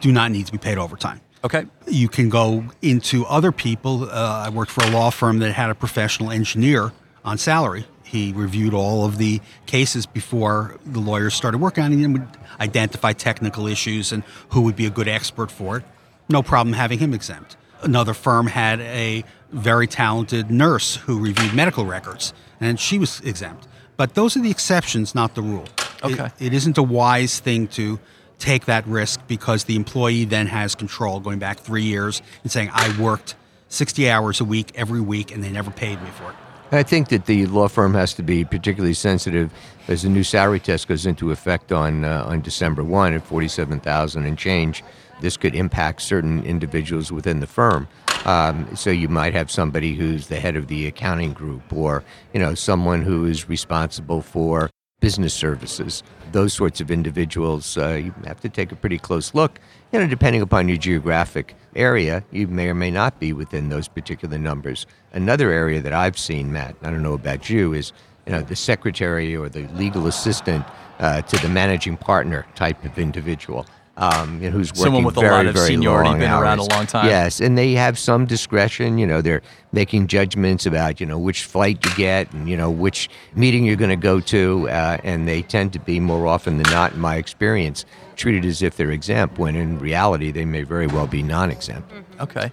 do 0.00 0.12
not 0.12 0.30
need 0.30 0.46
to 0.46 0.52
be 0.52 0.58
paid 0.58 0.78
overtime. 0.78 1.20
Okay. 1.44 1.66
You 1.86 2.08
can 2.08 2.28
go 2.28 2.64
into 2.82 3.24
other 3.26 3.52
people. 3.52 4.04
Uh, 4.04 4.44
I 4.46 4.48
worked 4.50 4.70
for 4.70 4.84
a 4.84 4.90
law 4.90 5.10
firm 5.10 5.38
that 5.38 5.52
had 5.52 5.70
a 5.70 5.74
professional 5.74 6.30
engineer 6.30 6.92
on 7.24 7.38
salary. 7.38 7.86
He 8.10 8.32
reviewed 8.32 8.72
all 8.74 9.04
of 9.04 9.18
the 9.18 9.40
cases 9.66 10.06
before 10.06 10.76
the 10.86 10.98
lawyers 11.00 11.34
started 11.34 11.58
working 11.58 11.84
on 11.84 11.92
it 11.92 12.02
and 12.02 12.12
would 12.14 12.28
identify 12.58 13.12
technical 13.12 13.66
issues 13.66 14.12
and 14.12 14.22
who 14.50 14.62
would 14.62 14.76
be 14.76 14.86
a 14.86 14.90
good 14.90 15.08
expert 15.08 15.50
for 15.50 15.76
it. 15.78 15.84
No 16.28 16.42
problem 16.42 16.72
having 16.72 16.98
him 16.98 17.12
exempt. 17.12 17.56
Another 17.82 18.14
firm 18.14 18.46
had 18.46 18.80
a 18.80 19.24
very 19.52 19.86
talented 19.86 20.50
nurse 20.50 20.96
who 20.96 21.20
reviewed 21.20 21.54
medical 21.54 21.84
records, 21.84 22.32
and 22.60 22.80
she 22.80 22.98
was 22.98 23.20
exempt. 23.20 23.66
But 23.96 24.14
those 24.14 24.36
are 24.36 24.40
the 24.42 24.50
exceptions, 24.50 25.14
not 25.14 25.34
the 25.34 25.42
rule. 25.42 25.64
It- 25.64 25.84
Okay. 26.18 26.30
it 26.38 26.54
isn't 26.54 26.78
a 26.78 26.82
wise 26.82 27.40
thing 27.40 27.66
to 27.68 27.98
take 28.38 28.66
that 28.66 28.86
risk 28.86 29.20
because 29.26 29.64
the 29.64 29.74
employee 29.76 30.24
then 30.24 30.46
has 30.46 30.74
control 30.74 31.18
going 31.20 31.38
back 31.40 31.58
three 31.60 31.82
years 31.82 32.22
and 32.42 32.50
saying, 32.52 32.70
I 32.72 32.96
worked 32.98 33.34
60 33.68 34.08
hours 34.08 34.40
a 34.40 34.44
week 34.44 34.70
every 34.76 35.00
week 35.00 35.32
and 35.32 35.42
they 35.42 35.50
never 35.50 35.70
paid 35.70 36.00
me 36.02 36.08
for 36.16 36.30
it. 36.30 36.36
I 36.70 36.82
think 36.82 37.08
that 37.08 37.24
the 37.24 37.46
law 37.46 37.68
firm 37.68 37.94
has 37.94 38.12
to 38.14 38.22
be 38.22 38.44
particularly 38.44 38.92
sensitive 38.92 39.50
as 39.88 40.02
the 40.02 40.10
new 40.10 40.22
salary 40.22 40.60
test 40.60 40.86
goes 40.86 41.06
into 41.06 41.30
effect 41.30 41.72
on 41.72 42.04
uh, 42.04 42.24
on 42.26 42.42
December 42.42 42.84
one 42.84 43.14
at 43.14 43.24
forty 43.24 43.48
seven 43.48 43.80
thousand 43.80 44.26
and 44.26 44.36
change. 44.36 44.84
This 45.20 45.36
could 45.36 45.54
impact 45.54 46.02
certain 46.02 46.44
individuals 46.44 47.10
within 47.10 47.40
the 47.40 47.46
firm. 47.46 47.88
Um, 48.24 48.68
so 48.76 48.90
you 48.90 49.08
might 49.08 49.32
have 49.32 49.50
somebody 49.50 49.94
who's 49.94 50.28
the 50.28 50.38
head 50.38 50.56
of 50.56 50.68
the 50.68 50.86
accounting 50.86 51.32
group, 51.32 51.72
or 51.72 52.04
you 52.34 52.40
know 52.40 52.54
someone 52.54 53.02
who 53.02 53.24
is 53.24 53.48
responsible 53.48 54.20
for 54.20 54.68
business 55.00 55.32
services. 55.32 56.02
Those 56.32 56.52
sorts 56.52 56.80
of 56.80 56.90
individuals, 56.90 57.78
uh, 57.78 58.00
you 58.04 58.14
have 58.26 58.40
to 58.40 58.48
take 58.48 58.70
a 58.72 58.76
pretty 58.76 58.98
close 58.98 59.34
look. 59.34 59.58
You 59.92 60.00
know, 60.00 60.06
depending 60.06 60.42
upon 60.42 60.68
your 60.68 60.76
geographic 60.76 61.54
area, 61.74 62.22
you 62.30 62.46
may 62.46 62.68
or 62.68 62.74
may 62.74 62.90
not 62.90 63.18
be 63.18 63.32
within 63.32 63.68
those 63.70 63.88
particular 63.88 64.38
numbers. 64.38 64.86
Another 65.12 65.50
area 65.50 65.80
that 65.80 65.92
I've 65.92 66.18
seen, 66.18 66.52
Matt, 66.52 66.76
I 66.82 66.90
don't 66.90 67.02
know 67.02 67.14
about 67.14 67.48
you, 67.48 67.72
is 67.72 67.92
you 68.26 68.32
know 68.32 68.42
the 68.42 68.56
secretary 68.56 69.34
or 69.34 69.48
the 69.48 69.66
legal 69.68 70.06
assistant 70.06 70.66
uh, 70.98 71.22
to 71.22 71.36
the 71.38 71.48
managing 71.48 71.96
partner 71.96 72.46
type 72.54 72.84
of 72.84 72.98
individual. 72.98 73.64
Um, 74.00 74.40
you 74.40 74.48
know, 74.48 74.56
who's 74.56 74.70
working 74.70 74.84
Someone 74.84 75.02
with 75.02 75.16
a 75.16 75.20
very, 75.20 75.32
lot 75.32 75.46
of 75.46 75.54
very 75.54 75.66
seniority, 75.66 76.10
long 76.10 76.18
been 76.20 76.30
around 76.30 76.60
a 76.60 76.62
hours. 76.62 76.70
long 76.70 76.86
time. 76.86 77.06
Yes, 77.06 77.40
and 77.40 77.58
they 77.58 77.72
have 77.72 77.98
some 77.98 78.26
discretion. 78.26 78.96
You 78.96 79.08
know, 79.08 79.20
they're 79.20 79.42
making 79.72 80.06
judgments 80.06 80.66
about 80.66 81.00
you 81.00 81.06
know 81.06 81.18
which 81.18 81.42
flight 81.42 81.84
you 81.84 81.92
get 81.96 82.32
and 82.32 82.48
you 82.48 82.56
know 82.56 82.70
which 82.70 83.10
meeting 83.34 83.64
you're 83.64 83.74
going 83.74 83.90
to 83.90 83.96
go 83.96 84.20
to, 84.20 84.68
uh, 84.68 84.98
and 85.02 85.26
they 85.26 85.42
tend 85.42 85.72
to 85.72 85.80
be 85.80 85.98
more 85.98 86.28
often 86.28 86.58
than 86.58 86.72
not, 86.72 86.92
in 86.92 87.00
my 87.00 87.16
experience, 87.16 87.84
treated 88.14 88.44
as 88.44 88.62
if 88.62 88.76
they're 88.76 88.92
exempt 88.92 89.36
when 89.36 89.56
in 89.56 89.80
reality 89.80 90.30
they 90.30 90.44
may 90.44 90.62
very 90.62 90.86
well 90.86 91.08
be 91.08 91.20
non-exempt. 91.20 91.92
Okay. 92.20 92.52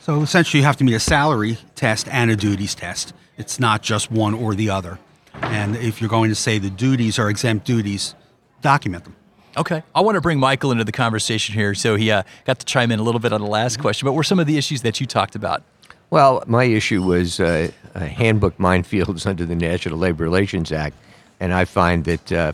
So 0.00 0.22
essentially, 0.22 0.60
you 0.60 0.66
have 0.66 0.78
to 0.78 0.84
meet 0.84 0.94
a 0.94 1.00
salary 1.00 1.58
test 1.74 2.08
and 2.08 2.30
a 2.30 2.36
duties 2.36 2.74
test. 2.74 3.12
It's 3.36 3.60
not 3.60 3.82
just 3.82 4.10
one 4.10 4.32
or 4.32 4.54
the 4.54 4.70
other. 4.70 4.98
And 5.42 5.76
if 5.76 6.00
you're 6.00 6.08
going 6.08 6.30
to 6.30 6.34
say 6.34 6.58
the 6.58 6.70
duties 6.70 7.18
are 7.18 7.28
exempt 7.28 7.66
duties, 7.66 8.14
document 8.62 9.04
them. 9.04 9.16
Okay. 9.56 9.82
I 9.94 10.00
want 10.00 10.16
to 10.16 10.20
bring 10.20 10.38
Michael 10.38 10.72
into 10.72 10.84
the 10.84 10.92
conversation 10.92 11.54
here. 11.54 11.74
So 11.74 11.96
he 11.96 12.10
uh, 12.10 12.24
got 12.44 12.58
to 12.58 12.66
chime 12.66 12.90
in 12.90 12.98
a 12.98 13.02
little 13.02 13.20
bit 13.20 13.32
on 13.32 13.40
the 13.40 13.46
last 13.46 13.78
question. 13.78 14.06
But 14.06 14.12
were 14.12 14.24
some 14.24 14.38
of 14.38 14.46
the 14.46 14.58
issues 14.58 14.82
that 14.82 15.00
you 15.00 15.06
talked 15.06 15.34
about? 15.34 15.62
Well, 16.10 16.42
my 16.46 16.64
issue 16.64 17.02
was 17.02 17.40
uh, 17.40 17.70
uh, 17.94 18.00
handbook 18.00 18.56
minefields 18.58 19.26
under 19.26 19.44
the 19.44 19.54
National 19.54 19.98
Labor 19.98 20.24
Relations 20.24 20.72
Act. 20.72 20.96
And 21.40 21.52
I 21.52 21.64
find 21.64 22.04
that 22.04 22.32
uh, 22.32 22.52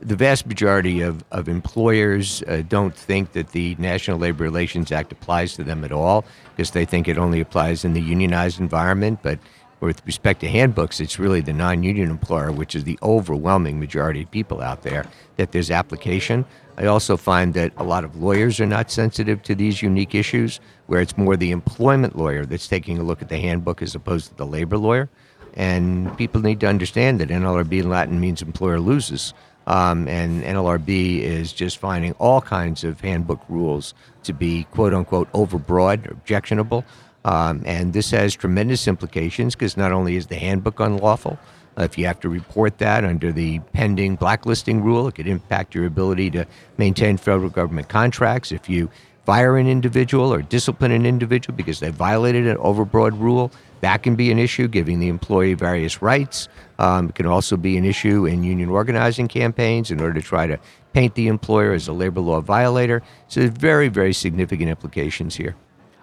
the 0.00 0.16
vast 0.16 0.46
majority 0.46 1.02
of, 1.02 1.24
of 1.30 1.48
employers 1.48 2.42
uh, 2.42 2.62
don't 2.68 2.94
think 2.94 3.32
that 3.32 3.50
the 3.50 3.76
National 3.78 4.18
Labor 4.18 4.44
Relations 4.44 4.90
Act 4.92 5.12
applies 5.12 5.54
to 5.54 5.64
them 5.64 5.84
at 5.84 5.92
all 5.92 6.24
because 6.56 6.70
they 6.70 6.84
think 6.84 7.06
it 7.06 7.18
only 7.18 7.40
applies 7.40 7.84
in 7.84 7.92
the 7.92 8.00
unionized 8.00 8.60
environment. 8.60 9.20
But 9.22 9.38
with 9.80 10.04
respect 10.06 10.40
to 10.40 10.48
handbooks, 10.48 11.00
it's 11.00 11.18
really 11.18 11.40
the 11.40 11.52
non 11.52 11.82
union 11.82 12.10
employer, 12.10 12.52
which 12.52 12.74
is 12.74 12.84
the 12.84 12.98
overwhelming 13.02 13.80
majority 13.80 14.22
of 14.22 14.30
people 14.30 14.60
out 14.60 14.82
there, 14.82 15.06
that 15.36 15.52
there's 15.52 15.70
application. 15.70 16.44
I 16.76 16.86
also 16.86 17.16
find 17.16 17.54
that 17.54 17.72
a 17.76 17.84
lot 17.84 18.04
of 18.04 18.16
lawyers 18.16 18.60
are 18.60 18.66
not 18.66 18.90
sensitive 18.90 19.42
to 19.42 19.54
these 19.54 19.82
unique 19.82 20.14
issues, 20.14 20.60
where 20.86 21.00
it's 21.00 21.16
more 21.16 21.36
the 21.36 21.50
employment 21.50 22.16
lawyer 22.16 22.46
that's 22.46 22.68
taking 22.68 22.98
a 22.98 23.02
look 23.02 23.22
at 23.22 23.28
the 23.28 23.38
handbook 23.38 23.82
as 23.82 23.94
opposed 23.94 24.28
to 24.28 24.34
the 24.36 24.46
labor 24.46 24.78
lawyer. 24.78 25.08
And 25.54 26.16
people 26.16 26.40
need 26.40 26.60
to 26.60 26.68
understand 26.68 27.20
that 27.20 27.28
NLRB 27.28 27.80
in 27.80 27.90
Latin 27.90 28.20
means 28.20 28.40
employer 28.40 28.80
loses. 28.80 29.34
Um, 29.66 30.08
and 30.08 30.42
NLRB 30.42 31.20
is 31.20 31.52
just 31.52 31.78
finding 31.78 32.12
all 32.14 32.40
kinds 32.40 32.82
of 32.82 33.00
handbook 33.00 33.42
rules 33.48 33.94
to 34.24 34.32
be 34.32 34.64
quote 34.64 34.94
unquote 34.94 35.30
overbroad, 35.32 36.08
or 36.08 36.12
objectionable. 36.12 36.84
Um, 37.24 37.62
and 37.66 37.92
this 37.92 38.10
has 38.12 38.34
tremendous 38.34 38.88
implications 38.88 39.54
because 39.54 39.76
not 39.76 39.92
only 39.92 40.16
is 40.16 40.26
the 40.26 40.36
handbook 40.36 40.80
unlawful, 40.80 41.38
uh, 41.78 41.84
if 41.84 41.96
you 41.96 42.06
have 42.06 42.20
to 42.20 42.28
report 42.28 42.78
that 42.78 43.04
under 43.04 43.32
the 43.32 43.58
pending 43.72 44.16
blacklisting 44.16 44.82
rule, 44.82 45.08
it 45.08 45.14
could 45.14 45.26
impact 45.28 45.74
your 45.74 45.86
ability 45.86 46.30
to 46.30 46.46
maintain 46.78 47.16
federal 47.16 47.50
government 47.50 47.88
contracts. 47.88 48.52
If 48.52 48.68
you 48.68 48.90
fire 49.24 49.56
an 49.56 49.68
individual 49.68 50.32
or 50.32 50.42
discipline 50.42 50.92
an 50.92 51.06
individual 51.06 51.56
because 51.56 51.80
they 51.80 51.90
violated 51.90 52.46
an 52.46 52.56
overbroad 52.56 53.18
rule, 53.18 53.52
that 53.80 54.02
can 54.02 54.14
be 54.14 54.30
an 54.30 54.38
issue, 54.38 54.68
giving 54.68 54.98
the 55.00 55.08
employee 55.08 55.54
various 55.54 56.02
rights. 56.02 56.48
Um, 56.78 57.08
it 57.10 57.14
can 57.14 57.26
also 57.26 57.56
be 57.56 57.76
an 57.76 57.84
issue 57.84 58.26
in 58.26 58.44
union 58.44 58.68
organizing 58.68 59.28
campaigns 59.28 59.90
in 59.90 60.00
order 60.00 60.20
to 60.20 60.26
try 60.26 60.46
to 60.46 60.58
paint 60.92 61.14
the 61.14 61.28
employer 61.28 61.72
as 61.72 61.88
a 61.88 61.92
labor 61.92 62.20
law 62.20 62.40
violator. 62.40 63.02
So 63.28 63.40
there's 63.40 63.52
very, 63.52 63.88
very 63.88 64.12
significant 64.12 64.68
implications 64.68 65.36
here. 65.36 65.54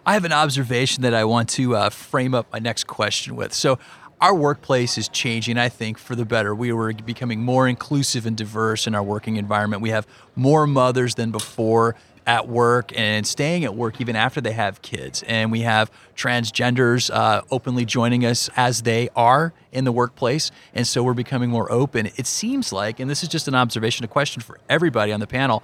I 0.08 0.14
have 0.14 0.24
an 0.24 0.32
observation 0.32 1.04
that 1.04 1.14
I 1.14 1.26
want 1.26 1.50
to 1.50 1.76
uh, 1.76 1.90
frame 1.90 2.34
up 2.34 2.48
my 2.54 2.60
next 2.60 2.88
question 2.88 3.36
with. 3.36 3.54
So, 3.54 3.78
our 4.22 4.34
workplace 4.34 4.98
is 4.98 5.10
changing, 5.10 5.58
I 5.58 5.68
think, 5.68 5.98
for 5.98 6.16
the 6.16 6.24
better. 6.24 6.56
We 6.56 6.72
were 6.72 6.94
becoming 6.94 7.42
more 7.42 7.68
inclusive 7.68 8.26
and 8.26 8.36
diverse 8.36 8.88
in 8.88 8.96
our 8.96 9.04
working 9.04 9.36
environment. 9.36 9.82
We 9.82 9.90
have 9.90 10.08
more 10.34 10.66
mothers 10.66 11.16
than 11.16 11.32
before 11.32 11.96
at 12.26 12.48
work 12.48 12.98
and 12.98 13.28
staying 13.28 13.66
at 13.66 13.76
work 13.76 14.00
even 14.02 14.16
after 14.16 14.40
they 14.40 14.54
have 14.54 14.82
kids. 14.82 15.24
And 15.28 15.52
we 15.52 15.62
have 15.62 15.92
transgenders 16.16 17.14
uh, 17.14 17.42
openly 17.52 17.86
joining 17.86 18.26
us 18.26 18.50
as 18.56 18.84
they 18.84 19.10
are 19.16 19.54
in 19.74 19.84
the 19.84 19.92
workplace. 19.92 20.52
And 20.74 20.88
so 20.88 21.04
we're 21.04 21.14
becoming 21.14 21.50
more 21.50 21.72
open. 21.72 22.08
It 22.16 22.28
seems 22.28 22.74
like, 22.74 23.00
and 23.00 23.10
this 23.10 23.24
is 23.24 23.30
just 23.30 23.48
an 23.48 23.56
observation, 23.56 24.04
a 24.04 24.08
question 24.08 24.42
for 24.42 24.58
everybody 24.70 25.12
on 25.12 25.20
the 25.20 25.28
panel 25.28 25.64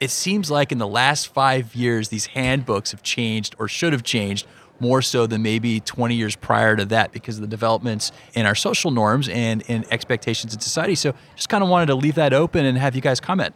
it 0.00 0.10
seems 0.10 0.50
like 0.50 0.72
in 0.72 0.78
the 0.78 0.86
last 0.86 1.28
five 1.28 1.74
years, 1.74 2.08
these 2.08 2.26
handbooks 2.26 2.90
have 2.90 3.02
changed 3.02 3.54
or 3.58 3.68
should 3.68 3.92
have 3.92 4.02
changed 4.02 4.46
more 4.78 5.00
so 5.00 5.26
than 5.26 5.42
maybe 5.42 5.80
20 5.80 6.14
years 6.14 6.36
prior 6.36 6.76
to 6.76 6.84
that 6.84 7.12
because 7.12 7.36
of 7.36 7.40
the 7.40 7.48
developments 7.48 8.12
in 8.34 8.44
our 8.46 8.54
social 8.54 8.90
norms 8.90 9.28
and 9.28 9.62
in 9.62 9.84
expectations 9.90 10.52
in 10.52 10.60
society. 10.60 10.94
So 10.94 11.14
just 11.34 11.48
kind 11.48 11.64
of 11.64 11.70
wanted 11.70 11.86
to 11.86 11.94
leave 11.94 12.16
that 12.16 12.32
open 12.32 12.64
and 12.66 12.76
have 12.76 12.94
you 12.94 13.00
guys 13.00 13.20
comment. 13.20 13.54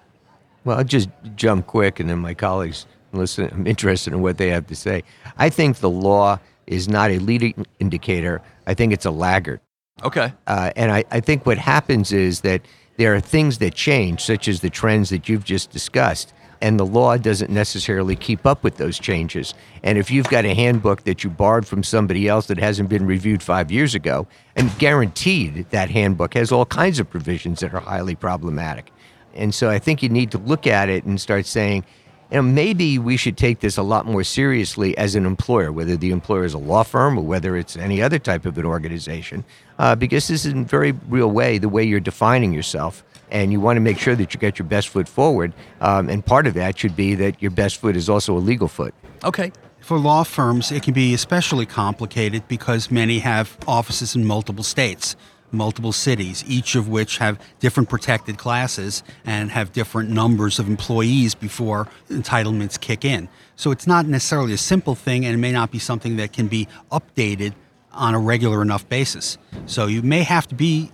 Well, 0.65 0.79
I'll 0.79 0.85
just 0.85 1.09
jump 1.37 1.67
quick 1.67 2.01
and 2.01 2.09
then 2.09 2.19
my 2.19 2.35
colleagues 2.35 2.87
listen. 3.13 3.49
I'm 3.53 3.67
interested 3.67 4.13
in 4.13 4.23
what 4.23 4.39
they 4.39 4.49
have 4.51 4.67
to 4.69 4.77
say. 4.77 5.03
I 5.37 5.51
think 5.51 5.79
the 5.79 5.91
law 5.91 6.39
is 6.67 6.89
not 6.89 7.11
a 7.11 7.19
leading 7.19 7.67
indicator. 7.79 8.41
I 8.67 8.75
think 8.75 8.93
it's 8.93 9.05
a 9.05 9.11
laggard. 9.11 9.61
Okay. 10.03 10.33
Uh, 10.47 10.71
and 10.77 10.93
I, 10.93 11.05
I 11.11 11.21
think 11.21 11.45
what 11.45 11.59
happens 11.59 12.13
is 12.13 12.41
that 12.43 12.63
there 13.01 13.15
are 13.15 13.21
things 13.21 13.57
that 13.57 13.73
change, 13.73 14.21
such 14.21 14.47
as 14.47 14.61
the 14.61 14.69
trends 14.69 15.09
that 15.09 15.27
you've 15.27 15.43
just 15.43 15.71
discussed, 15.71 16.35
and 16.61 16.79
the 16.79 16.85
law 16.85 17.17
doesn't 17.17 17.51
necessarily 17.51 18.15
keep 18.15 18.45
up 18.45 18.63
with 18.63 18.77
those 18.77 18.99
changes. 18.99 19.55
And 19.83 19.97
if 19.97 20.11
you've 20.11 20.29
got 20.29 20.45
a 20.45 20.55
handbook 20.55 21.05
that 21.05 21.25
you 21.25 21.31
borrowed 21.31 21.67
from 21.67 21.83
somebody 21.83 22.29
else 22.29 22.47
that 22.49 22.59
hasn't 22.59 22.91
been 22.91 23.07
reviewed 23.07 23.43
five 23.43 23.71
years 23.71 23.95
ago, 23.95 24.27
and 24.55 24.71
guaranteed 24.79 25.71
that 25.71 25.89
handbook 25.89 26.35
has 26.35 26.53
all 26.53 26.67
kinds 26.67 27.01
of 27.01 27.09
provisions 27.09 27.61
that 27.61 27.73
are 27.73 27.81
highly 27.81 28.15
problematic. 28.15 28.93
And 29.33 29.55
so 29.55 29.71
I 29.71 29.79
think 29.79 30.03
you 30.03 30.11
need 30.11 30.31
to 30.33 30.39
look 30.39 30.67
at 30.67 30.91
it 30.91 31.05
and 31.05 31.19
start 31.19 31.47
saying, 31.47 31.87
you 32.31 32.37
know, 32.37 32.43
maybe 32.43 32.99
we 32.99 33.17
should 33.17 33.37
take 33.37 33.61
this 33.61 33.77
a 33.77 33.83
lot 33.83 34.07
more 34.07 34.23
seriously 34.23 34.97
as 34.97 35.15
an 35.17 35.27
employer, 35.27 35.73
whether 35.73 35.97
the 35.97 36.13
employer 36.13 36.45
is 36.45 36.55
a 36.55 36.59
law 36.59 36.85
firm 36.85 37.19
or 37.19 37.25
whether 37.25 37.57
it's 37.57 37.77
any 37.77 38.01
other 38.01 38.19
type 38.19 38.47
of 38.47 38.57
an 38.57 38.65
organization, 38.65 39.45
uh, 39.79 39.97
because 39.97 40.29
this 40.29 40.45
is 40.45 40.53
in 40.53 40.61
a 40.61 40.65
very 40.65 40.93
real 41.09 41.31
way 41.31 41.59
the 41.59 41.69
way 41.69 41.83
you're 41.83 41.99
defining 41.99 42.53
yourself. 42.53 43.03
And 43.33 43.53
you 43.53 43.61
want 43.61 43.77
to 43.77 43.81
make 43.81 43.99
sure 43.99 44.17
that 44.17 44.35
you 44.35 44.41
get 44.41 44.59
your 44.59 44.67
best 44.67 44.89
foot 44.89 45.09
forward. 45.09 45.53
Um, 45.81 46.09
and 46.09 46.25
part 46.25 46.47
of 46.47 46.55
that 46.55 46.79
should 46.79 46.97
be 46.97 47.15
that 47.17 47.41
your 47.41 47.53
best 47.53 47.77
foot 47.77 47.97
is 47.97 48.09
also 48.09 48.37
a 48.37 48.39
legal 48.39 48.67
foot. 48.67 48.93
Okay. 49.25 49.53
For 49.81 49.99
law 49.99 50.25
firms, 50.25 50.71
it 50.73 50.83
can 50.83 50.95
be 50.95 51.15
especially 51.15 51.65
complicated 51.65 52.47
because 52.49 52.91
many 52.91 53.21
have 53.21 53.57
offices 53.67 54.15
in 54.15 54.25
multiple 54.25 54.65
states 54.65 55.17
multiple 55.53 55.93
cities, 55.93 56.45
each 56.47 56.75
of 56.75 56.89
which 56.89 57.19
have 57.19 57.41
different 57.59 57.89
protected 57.89 58.39
classes 58.39 59.03
and 59.25 59.51
have 59.51 59.73
different 59.73 60.11
numbers 60.11 60.59
of 60.59 60.69
employees 60.69 61.35
before 61.35 61.89
entitlements 62.09 62.81
kick 62.81 63.05
in. 63.05 63.29
So 63.57 63.71
it's 63.71 63.87
not 63.87 64.07
necessarily 64.07 64.53
a 64.55 64.59
simple 64.59 64.95
thing, 64.95 65.25
and 65.25 65.35
it 65.35 65.39
may 65.39 65.53
not 65.53 65.71
be 65.71 65.79
something 65.79 66.17
that 66.17 66.33
can 66.33 66.49
be 66.49 66.69
updated 66.91 67.55
on 67.93 68.15
a 68.15 68.19
regular 68.19 68.63
enough 68.63 68.89
basis. 68.89 69.39
So 69.67 69.87
you 69.87 70.03
may 70.03 70.23
have 70.23 70.47
to 70.49 70.55
be 70.55 70.93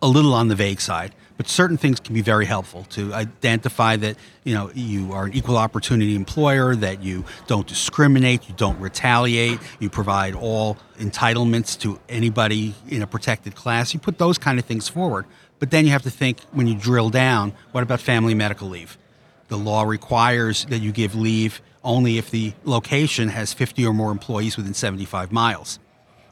a 0.00 0.08
little 0.08 0.34
on 0.34 0.48
the 0.48 0.54
vague 0.54 0.80
side, 0.80 1.14
but 1.38 1.48
certain 1.48 1.78
things 1.78 2.00
can 2.00 2.14
be 2.14 2.20
very 2.20 2.44
helpful 2.44 2.84
to 2.90 3.14
identify 3.14 3.96
that 3.96 4.16
you 4.44 4.52
know 4.52 4.70
you 4.74 5.12
are 5.12 5.26
an 5.26 5.32
equal 5.32 5.56
opportunity 5.56 6.14
employer, 6.14 6.76
that 6.76 7.02
you 7.02 7.24
don't 7.46 7.66
discriminate, 7.66 8.48
you 8.48 8.54
don't 8.56 8.78
retaliate, 8.78 9.58
you 9.78 9.88
provide 9.88 10.34
all 10.34 10.76
entitlements 10.98 11.78
to 11.80 11.98
anybody 12.08 12.74
in 12.88 13.00
a 13.00 13.06
protected 13.06 13.54
class. 13.54 13.94
You 13.94 14.00
put 14.00 14.18
those 14.18 14.36
kind 14.36 14.58
of 14.58 14.66
things 14.66 14.88
forward, 14.88 15.24
but 15.60 15.70
then 15.70 15.86
you 15.86 15.92
have 15.92 16.02
to 16.02 16.10
think 16.10 16.40
when 16.50 16.66
you 16.66 16.74
drill 16.74 17.08
down, 17.08 17.54
what 17.72 17.82
about 17.82 18.00
family 18.00 18.34
medical 18.34 18.68
leave? 18.68 18.98
The 19.46 19.56
law 19.56 19.84
requires 19.84 20.66
that 20.66 20.80
you 20.80 20.92
give 20.92 21.14
leave 21.14 21.62
only 21.84 22.18
if 22.18 22.30
the 22.30 22.52
location 22.64 23.28
has 23.28 23.52
50 23.54 23.86
or 23.86 23.94
more 23.94 24.10
employees 24.10 24.56
within 24.56 24.74
75 24.74 25.32
miles. 25.32 25.78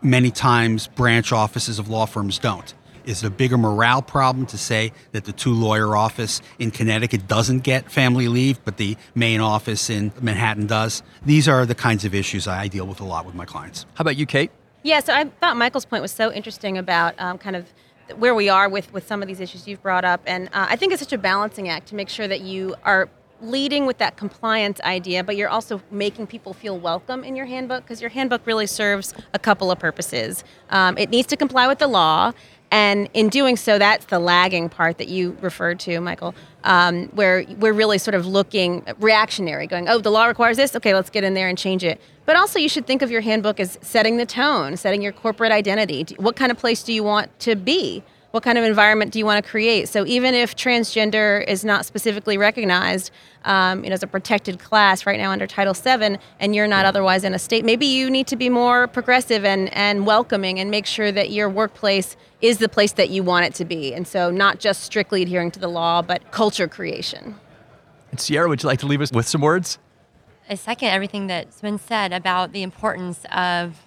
Many 0.02 0.30
times, 0.30 0.88
branch 0.88 1.32
offices 1.32 1.78
of 1.78 1.88
law 1.88 2.06
firms 2.06 2.38
don't. 2.38 2.74
Is 3.06 3.22
it 3.22 3.26
a 3.28 3.30
bigger 3.30 3.56
morale 3.56 4.02
problem 4.02 4.46
to 4.46 4.58
say 4.58 4.92
that 5.12 5.24
the 5.24 5.32
two 5.32 5.52
lawyer 5.52 5.96
office 5.96 6.42
in 6.58 6.72
Connecticut 6.72 7.28
doesn't 7.28 7.60
get 7.60 7.90
family 7.90 8.26
leave, 8.26 8.62
but 8.64 8.78
the 8.78 8.96
main 9.14 9.40
office 9.40 9.88
in 9.88 10.12
Manhattan 10.20 10.66
does? 10.66 11.04
These 11.24 11.46
are 11.46 11.64
the 11.64 11.76
kinds 11.76 12.04
of 12.04 12.16
issues 12.16 12.48
I 12.48 12.66
deal 12.66 12.84
with 12.84 13.00
a 13.00 13.04
lot 13.04 13.24
with 13.24 13.36
my 13.36 13.44
clients. 13.44 13.86
How 13.94 14.02
about 14.02 14.16
you, 14.16 14.26
Kate? 14.26 14.50
Yeah, 14.82 14.98
so 14.98 15.14
I 15.14 15.24
thought 15.40 15.56
Michael's 15.56 15.84
point 15.84 16.02
was 16.02 16.10
so 16.10 16.32
interesting 16.32 16.78
about 16.78 17.14
um, 17.20 17.38
kind 17.38 17.54
of 17.54 17.72
where 18.16 18.34
we 18.34 18.48
are 18.48 18.68
with, 18.68 18.92
with 18.92 19.06
some 19.06 19.22
of 19.22 19.28
these 19.28 19.38
issues 19.38 19.68
you've 19.68 19.82
brought 19.82 20.04
up. 20.04 20.20
And 20.26 20.48
uh, 20.48 20.66
I 20.68 20.74
think 20.74 20.92
it's 20.92 21.00
such 21.00 21.12
a 21.12 21.18
balancing 21.18 21.68
act 21.68 21.86
to 21.88 21.94
make 21.94 22.08
sure 22.08 22.26
that 22.26 22.40
you 22.40 22.74
are 22.82 23.08
leading 23.40 23.86
with 23.86 23.98
that 23.98 24.16
compliance 24.16 24.80
idea, 24.80 25.22
but 25.22 25.36
you're 25.36 25.48
also 25.48 25.82
making 25.90 26.26
people 26.26 26.54
feel 26.54 26.78
welcome 26.78 27.22
in 27.22 27.36
your 27.36 27.46
handbook 27.46 27.84
because 27.84 28.00
your 28.00 28.10
handbook 28.10 28.46
really 28.46 28.66
serves 28.66 29.12
a 29.34 29.38
couple 29.38 29.70
of 29.70 29.78
purposes. 29.78 30.42
Um, 30.70 30.96
it 30.96 31.10
needs 31.10 31.26
to 31.28 31.36
comply 31.36 31.66
with 31.66 31.78
the 31.78 31.86
law, 31.86 32.32
and 32.70 33.08
in 33.14 33.28
doing 33.28 33.56
so, 33.56 33.78
that's 33.78 34.06
the 34.06 34.18
lagging 34.18 34.68
part 34.68 34.98
that 34.98 35.08
you 35.08 35.36
referred 35.40 35.78
to, 35.80 36.00
Michael, 36.00 36.34
um, 36.64 37.06
where 37.08 37.44
we're 37.58 37.72
really 37.72 37.98
sort 37.98 38.14
of 38.14 38.26
looking 38.26 38.84
reactionary, 38.98 39.66
going, 39.66 39.88
oh, 39.88 39.98
the 39.98 40.10
law 40.10 40.26
requires 40.26 40.56
this. 40.56 40.74
Okay, 40.74 40.92
let's 40.94 41.10
get 41.10 41.22
in 41.22 41.34
there 41.34 41.48
and 41.48 41.56
change 41.56 41.84
it. 41.84 42.00
But 42.24 42.36
also, 42.36 42.58
you 42.58 42.68
should 42.68 42.86
think 42.86 43.02
of 43.02 43.10
your 43.10 43.20
handbook 43.20 43.60
as 43.60 43.78
setting 43.82 44.16
the 44.16 44.26
tone, 44.26 44.76
setting 44.76 45.00
your 45.00 45.12
corporate 45.12 45.52
identity. 45.52 46.06
What 46.18 46.34
kind 46.34 46.50
of 46.50 46.58
place 46.58 46.82
do 46.82 46.92
you 46.92 47.04
want 47.04 47.38
to 47.40 47.54
be? 47.54 48.02
What 48.36 48.42
kind 48.42 48.58
of 48.58 48.64
environment 48.64 49.14
do 49.14 49.18
you 49.18 49.24
want 49.24 49.42
to 49.42 49.50
create? 49.50 49.88
So 49.88 50.04
even 50.04 50.34
if 50.34 50.54
transgender 50.54 51.42
is 51.48 51.64
not 51.64 51.86
specifically 51.86 52.36
recognized 52.36 53.10
um, 53.46 53.82
you 53.82 53.88
know, 53.88 53.94
as 53.94 54.02
a 54.02 54.06
protected 54.06 54.58
class 54.58 55.06
right 55.06 55.18
now 55.18 55.30
under 55.30 55.46
Title 55.46 55.72
VII, 55.72 56.18
and 56.38 56.54
you're 56.54 56.66
not 56.66 56.84
otherwise 56.84 57.24
in 57.24 57.32
a 57.32 57.38
state, 57.38 57.64
maybe 57.64 57.86
you 57.86 58.10
need 58.10 58.26
to 58.26 58.36
be 58.36 58.50
more 58.50 58.88
progressive 58.88 59.42
and, 59.46 59.72
and 59.72 60.04
welcoming 60.04 60.60
and 60.60 60.70
make 60.70 60.84
sure 60.84 61.10
that 61.10 61.30
your 61.30 61.48
workplace 61.48 62.14
is 62.42 62.58
the 62.58 62.68
place 62.68 62.92
that 62.92 63.08
you 63.08 63.22
want 63.22 63.46
it 63.46 63.54
to 63.54 63.64
be. 63.64 63.94
And 63.94 64.06
so 64.06 64.30
not 64.30 64.60
just 64.60 64.82
strictly 64.82 65.22
adhering 65.22 65.50
to 65.52 65.58
the 65.58 65.68
law, 65.68 66.02
but 66.02 66.30
culture 66.30 66.68
creation. 66.68 67.36
And 68.10 68.20
Sierra, 68.20 68.50
would 68.50 68.62
you 68.62 68.66
like 68.66 68.80
to 68.80 68.86
leave 68.86 69.00
us 69.00 69.12
with 69.12 69.26
some 69.26 69.40
words? 69.40 69.78
I 70.46 70.56
second 70.56 70.88
everything 70.88 71.26
that's 71.26 71.62
been 71.62 71.78
said 71.78 72.12
about 72.12 72.52
the 72.52 72.62
importance 72.62 73.24
of 73.32 73.78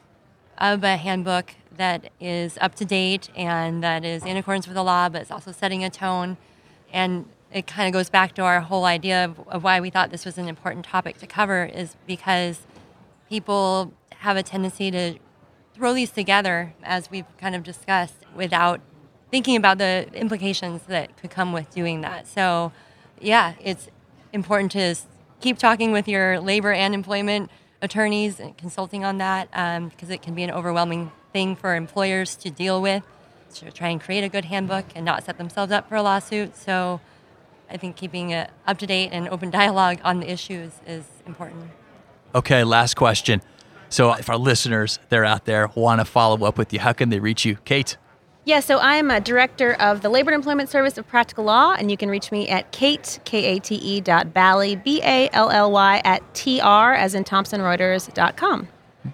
of 0.58 0.84
a 0.84 0.98
handbook 0.98 1.53
that 1.79 2.12
is 2.19 2.57
up 2.59 2.75
to 2.75 2.86
date 2.86 3.29
and 3.36 3.81
that 3.81 4.03
is 4.03 4.25
in 4.25 4.38
accordance 4.38 4.67
with 4.67 4.75
the 4.75 4.83
law, 4.83 5.09
but 5.09 5.21
it's 5.21 5.31
also 5.31 5.51
setting 5.51 5.83
a 5.83 5.89
tone. 5.89 6.38
And 6.91 7.25
it 7.51 7.65
kind 7.65 7.88
of 7.88 7.93
goes 7.93 8.09
back 8.09 8.36
to 8.36 8.43
our 8.43 8.59
whole 8.59 8.86
idea 8.86 9.25
of, 9.25 9.48
of 9.48 9.63
why 9.63 9.79
we 9.79 9.89
thought 9.89 10.12
this 10.12 10.25
was 10.25 10.38
an 10.38 10.48
important 10.48 10.86
topic 10.86 11.17
to 11.19 11.25
cover 11.25 11.63
is 11.63 11.95
because 12.05 12.67
people 13.29 13.93
have 14.17 14.36
a 14.36 14.43
tendency 14.43 14.91
to 14.91 15.17
throw 15.74 15.93
these 15.93 16.12
together, 16.12 16.74
as 16.83 17.09
we've 17.09 17.25
kind 17.38 17.55
of 17.55 17.63
discussed, 17.63 18.25
without 18.36 18.81
thinking 19.31 19.55
about 19.55 19.77
the 19.77 20.09
implications 20.13 20.81
that 20.88 21.15
could 21.15 21.29
come 21.29 21.53
with 21.53 21.69
doing 21.69 22.01
that. 22.01 22.27
So, 22.27 22.74
yeah, 23.21 23.53
it's 23.62 23.88
important 24.33 24.74
to 24.74 24.95
keep 25.39 25.57
talking 25.57 25.93
with 25.93 26.09
your 26.09 26.41
labor 26.41 26.74
and 26.74 26.93
employment 26.93 27.50
attorneys 27.81 28.41
and 28.41 28.57
consulting 28.57 29.05
on 29.05 29.19
that 29.19 29.50
because 29.51 30.09
um, 30.09 30.12
it 30.12 30.21
can 30.21 30.36
be 30.36 30.43
an 30.43 30.51
overwhelming 30.51 31.12
thing 31.31 31.55
for 31.55 31.75
employers 31.75 32.36
to 32.38 32.50
deal 32.50 32.81
with 32.81 33.03
to 33.55 33.71
try 33.71 33.89
and 33.89 34.00
create 34.00 34.24
a 34.24 34.29
good 34.29 34.45
handbook 34.45 34.86
and 34.95 35.03
not 35.03 35.24
set 35.24 35.38
themselves 35.38 35.71
up 35.71 35.89
for 35.89 35.95
a 35.95 36.01
lawsuit. 36.01 36.55
So, 36.55 37.01
I 37.69 37.77
think 37.77 37.95
keeping 37.95 38.31
it 38.31 38.50
up 38.65 38.77
to 38.79 38.88
date 38.88 39.09
and 39.12 39.27
open 39.29 39.50
dialogue 39.62 40.00
on 40.03 40.19
the 40.19 40.31
issues 40.31 40.71
is 40.88 41.05
important. 41.25 41.71
Okay, 42.36 42.63
last 42.63 42.95
question. 42.95 43.41
So, 43.89 44.13
if 44.13 44.29
our 44.29 44.38
listeners, 44.38 45.00
they're 45.09 45.25
out 45.25 45.45
there, 45.45 45.67
want 45.75 46.00
to 46.00 46.05
follow 46.05 46.45
up 46.45 46.57
with 46.57 46.71
you, 46.74 46.79
how 46.79 46.93
can 46.93 47.09
they 47.09 47.19
reach 47.19 47.45
you? 47.45 47.57
Kate? 47.65 47.98
Yeah, 48.45 48.62
so 48.62 48.79
I'm 48.79 49.12
a 49.12 49.19
director 49.19 49.74
of 49.74 50.01
the 50.01 50.09
Labor 50.09 50.31
and 50.31 50.36
Employment 50.36 50.69
Service 50.69 50.98
of 50.98 51.07
Practical 51.07 51.43
Law, 51.43 51.75
and 51.77 51.91
you 51.91 51.98
can 51.98 52.09
reach 52.09 52.31
me 52.31 52.48
at 52.48 52.71
kate, 52.71 53.19
K-A-T-E 53.25 54.01
dot 54.01 54.33
Bally, 54.33 54.75
B-A-L-L-Y, 54.75 56.01
at 56.03 56.33
T-R, 56.33 56.93
as 56.95 57.13
in 57.13 57.24
ThomsonReuters.com. 57.25 58.67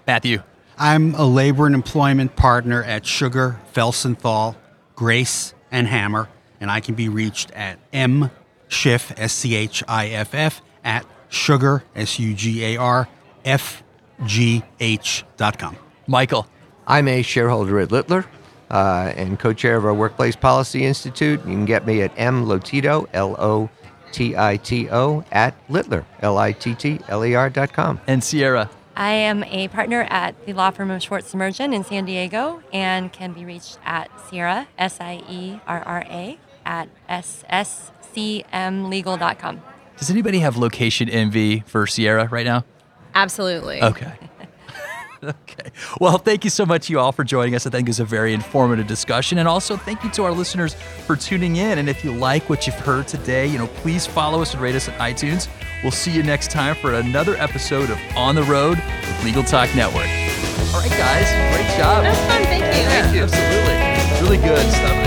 Matthew? 0.06 0.42
I'm 0.78 1.14
a 1.14 1.24
labor 1.24 1.66
and 1.66 1.74
employment 1.74 2.36
partner 2.36 2.84
at 2.84 3.06
Sugar, 3.06 3.60
Felsenthal, 3.72 4.56
Grais, 4.94 5.54
and 5.70 5.86
Hammer, 5.86 6.28
and 6.60 6.70
I 6.70 6.80
can 6.80 6.94
be 6.94 7.08
reached 7.08 7.50
at 7.52 7.78
M 7.92 8.30
Schiff, 8.68 9.12
S 9.16 9.32
C 9.32 9.54
H 9.54 9.82
I 9.88 10.08
F 10.08 10.34
F, 10.34 10.60
at 10.84 11.06
sugar, 11.28 11.82
S 11.94 12.18
U 12.18 12.34
G 12.34 12.64
A 12.64 12.76
R, 12.76 13.08
F 13.44 13.82
G 14.24 14.62
H 14.80 15.24
dot 15.36 15.58
com. 15.58 15.76
Michael. 16.06 16.46
I'm 16.86 17.08
a 17.08 17.22
shareholder 17.22 17.80
at 17.80 17.90
Littler 17.90 18.24
uh, 18.70 19.12
and 19.16 19.38
co 19.38 19.52
chair 19.52 19.76
of 19.76 19.84
our 19.84 19.94
Workplace 19.94 20.36
Policy 20.36 20.84
Institute. 20.84 21.40
You 21.40 21.52
can 21.52 21.64
get 21.64 21.86
me 21.86 22.02
at 22.02 22.12
M 22.16 22.46
Lotito, 22.46 23.08
L 23.12 23.34
O 23.38 23.68
T 24.12 24.36
I 24.36 24.56
T 24.58 24.88
O, 24.90 25.24
at 25.32 25.54
Littler, 25.68 26.04
L 26.20 26.38
I 26.38 26.52
T 26.52 26.74
T 26.74 27.00
L 27.08 27.24
E 27.24 27.34
R 27.34 27.50
dot 27.50 27.72
com. 27.72 28.00
And 28.06 28.22
Sierra. 28.22 28.70
I 28.96 29.12
am 29.12 29.44
a 29.44 29.68
partner 29.68 30.06
at 30.08 30.46
the 30.46 30.54
law 30.54 30.70
firm 30.70 30.90
of 30.90 31.02
Schwartz 31.02 31.30
Semerdjian 31.32 31.74
in 31.74 31.84
San 31.84 32.06
Diego 32.06 32.62
and 32.72 33.12
can 33.12 33.34
be 33.34 33.44
reached 33.44 33.78
at 33.84 34.10
Sierra, 34.28 34.66
S 34.78 34.98
I 35.00 35.22
E 35.28 35.60
R 35.66 35.82
R 35.84 36.02
A, 36.08 36.38
at 36.64 36.88
sscmlegal.com. 37.08 39.62
Does 39.98 40.10
anybody 40.10 40.38
have 40.38 40.56
location 40.56 41.10
envy 41.10 41.60
for 41.60 41.86
Sierra 41.86 42.26
right 42.28 42.46
now? 42.46 42.64
Absolutely. 43.14 43.82
Okay. 43.82 44.14
okay. 45.42 45.70
Well, 46.00 46.18
thank 46.18 46.44
you 46.44 46.50
so 46.50 46.64
much, 46.64 46.88
you 46.88 46.98
all, 46.98 47.12
for 47.12 47.24
joining 47.24 47.54
us. 47.54 47.66
I 47.66 47.70
think 47.70 47.88
it 47.88 47.90
was 47.90 48.00
a 48.00 48.04
very 48.04 48.32
informative 48.32 48.86
discussion. 48.86 49.38
And 49.38 49.48
also, 49.48 49.76
thank 49.76 50.04
you 50.04 50.10
to 50.10 50.24
our 50.24 50.32
listeners 50.32 50.74
for 51.06 51.16
tuning 51.16 51.56
in. 51.56 51.78
And 51.78 51.88
if 51.88 52.04
you 52.04 52.12
like 52.12 52.48
what 52.48 52.66
you've 52.66 52.78
heard 52.78 53.08
today, 53.08 53.46
you 53.46 53.58
know, 53.58 53.66
please 53.66 54.06
follow 54.06 54.42
us 54.42 54.52
and 54.52 54.62
rate 54.62 54.74
us 54.74 54.88
on 54.88 54.94
iTunes. 54.94 55.48
We'll 55.82 55.92
see 55.92 56.10
you 56.10 56.22
next 56.22 56.50
time 56.50 56.74
for 56.76 56.94
another 56.94 57.36
episode 57.36 57.90
of 57.90 57.98
On 58.16 58.34
the 58.34 58.42
Road 58.44 58.78
with 58.78 59.24
Legal 59.24 59.42
Talk 59.42 59.74
Network. 59.74 60.08
All 60.74 60.80
right, 60.80 60.90
guys. 60.90 61.28
Great 61.54 61.76
job. 61.76 62.04
That 62.04 62.10
was 62.10 62.18
fun. 62.26 62.42
Thank 62.44 62.64
you. 62.64 62.82
Yeah, 62.82 63.02
Thank 63.02 63.16
you. 63.16 63.22
Absolutely. 63.24 64.36
Really 64.36 64.48
good 64.48 64.72
stuff. 64.72 65.06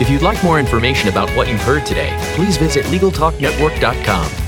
If 0.00 0.08
you'd 0.08 0.22
like 0.22 0.42
more 0.44 0.60
information 0.60 1.08
about 1.08 1.28
what 1.30 1.48
you've 1.48 1.60
heard 1.60 1.84
today, 1.84 2.16
please 2.36 2.56
visit 2.56 2.84
LegalTalkNetwork.com. 2.86 4.47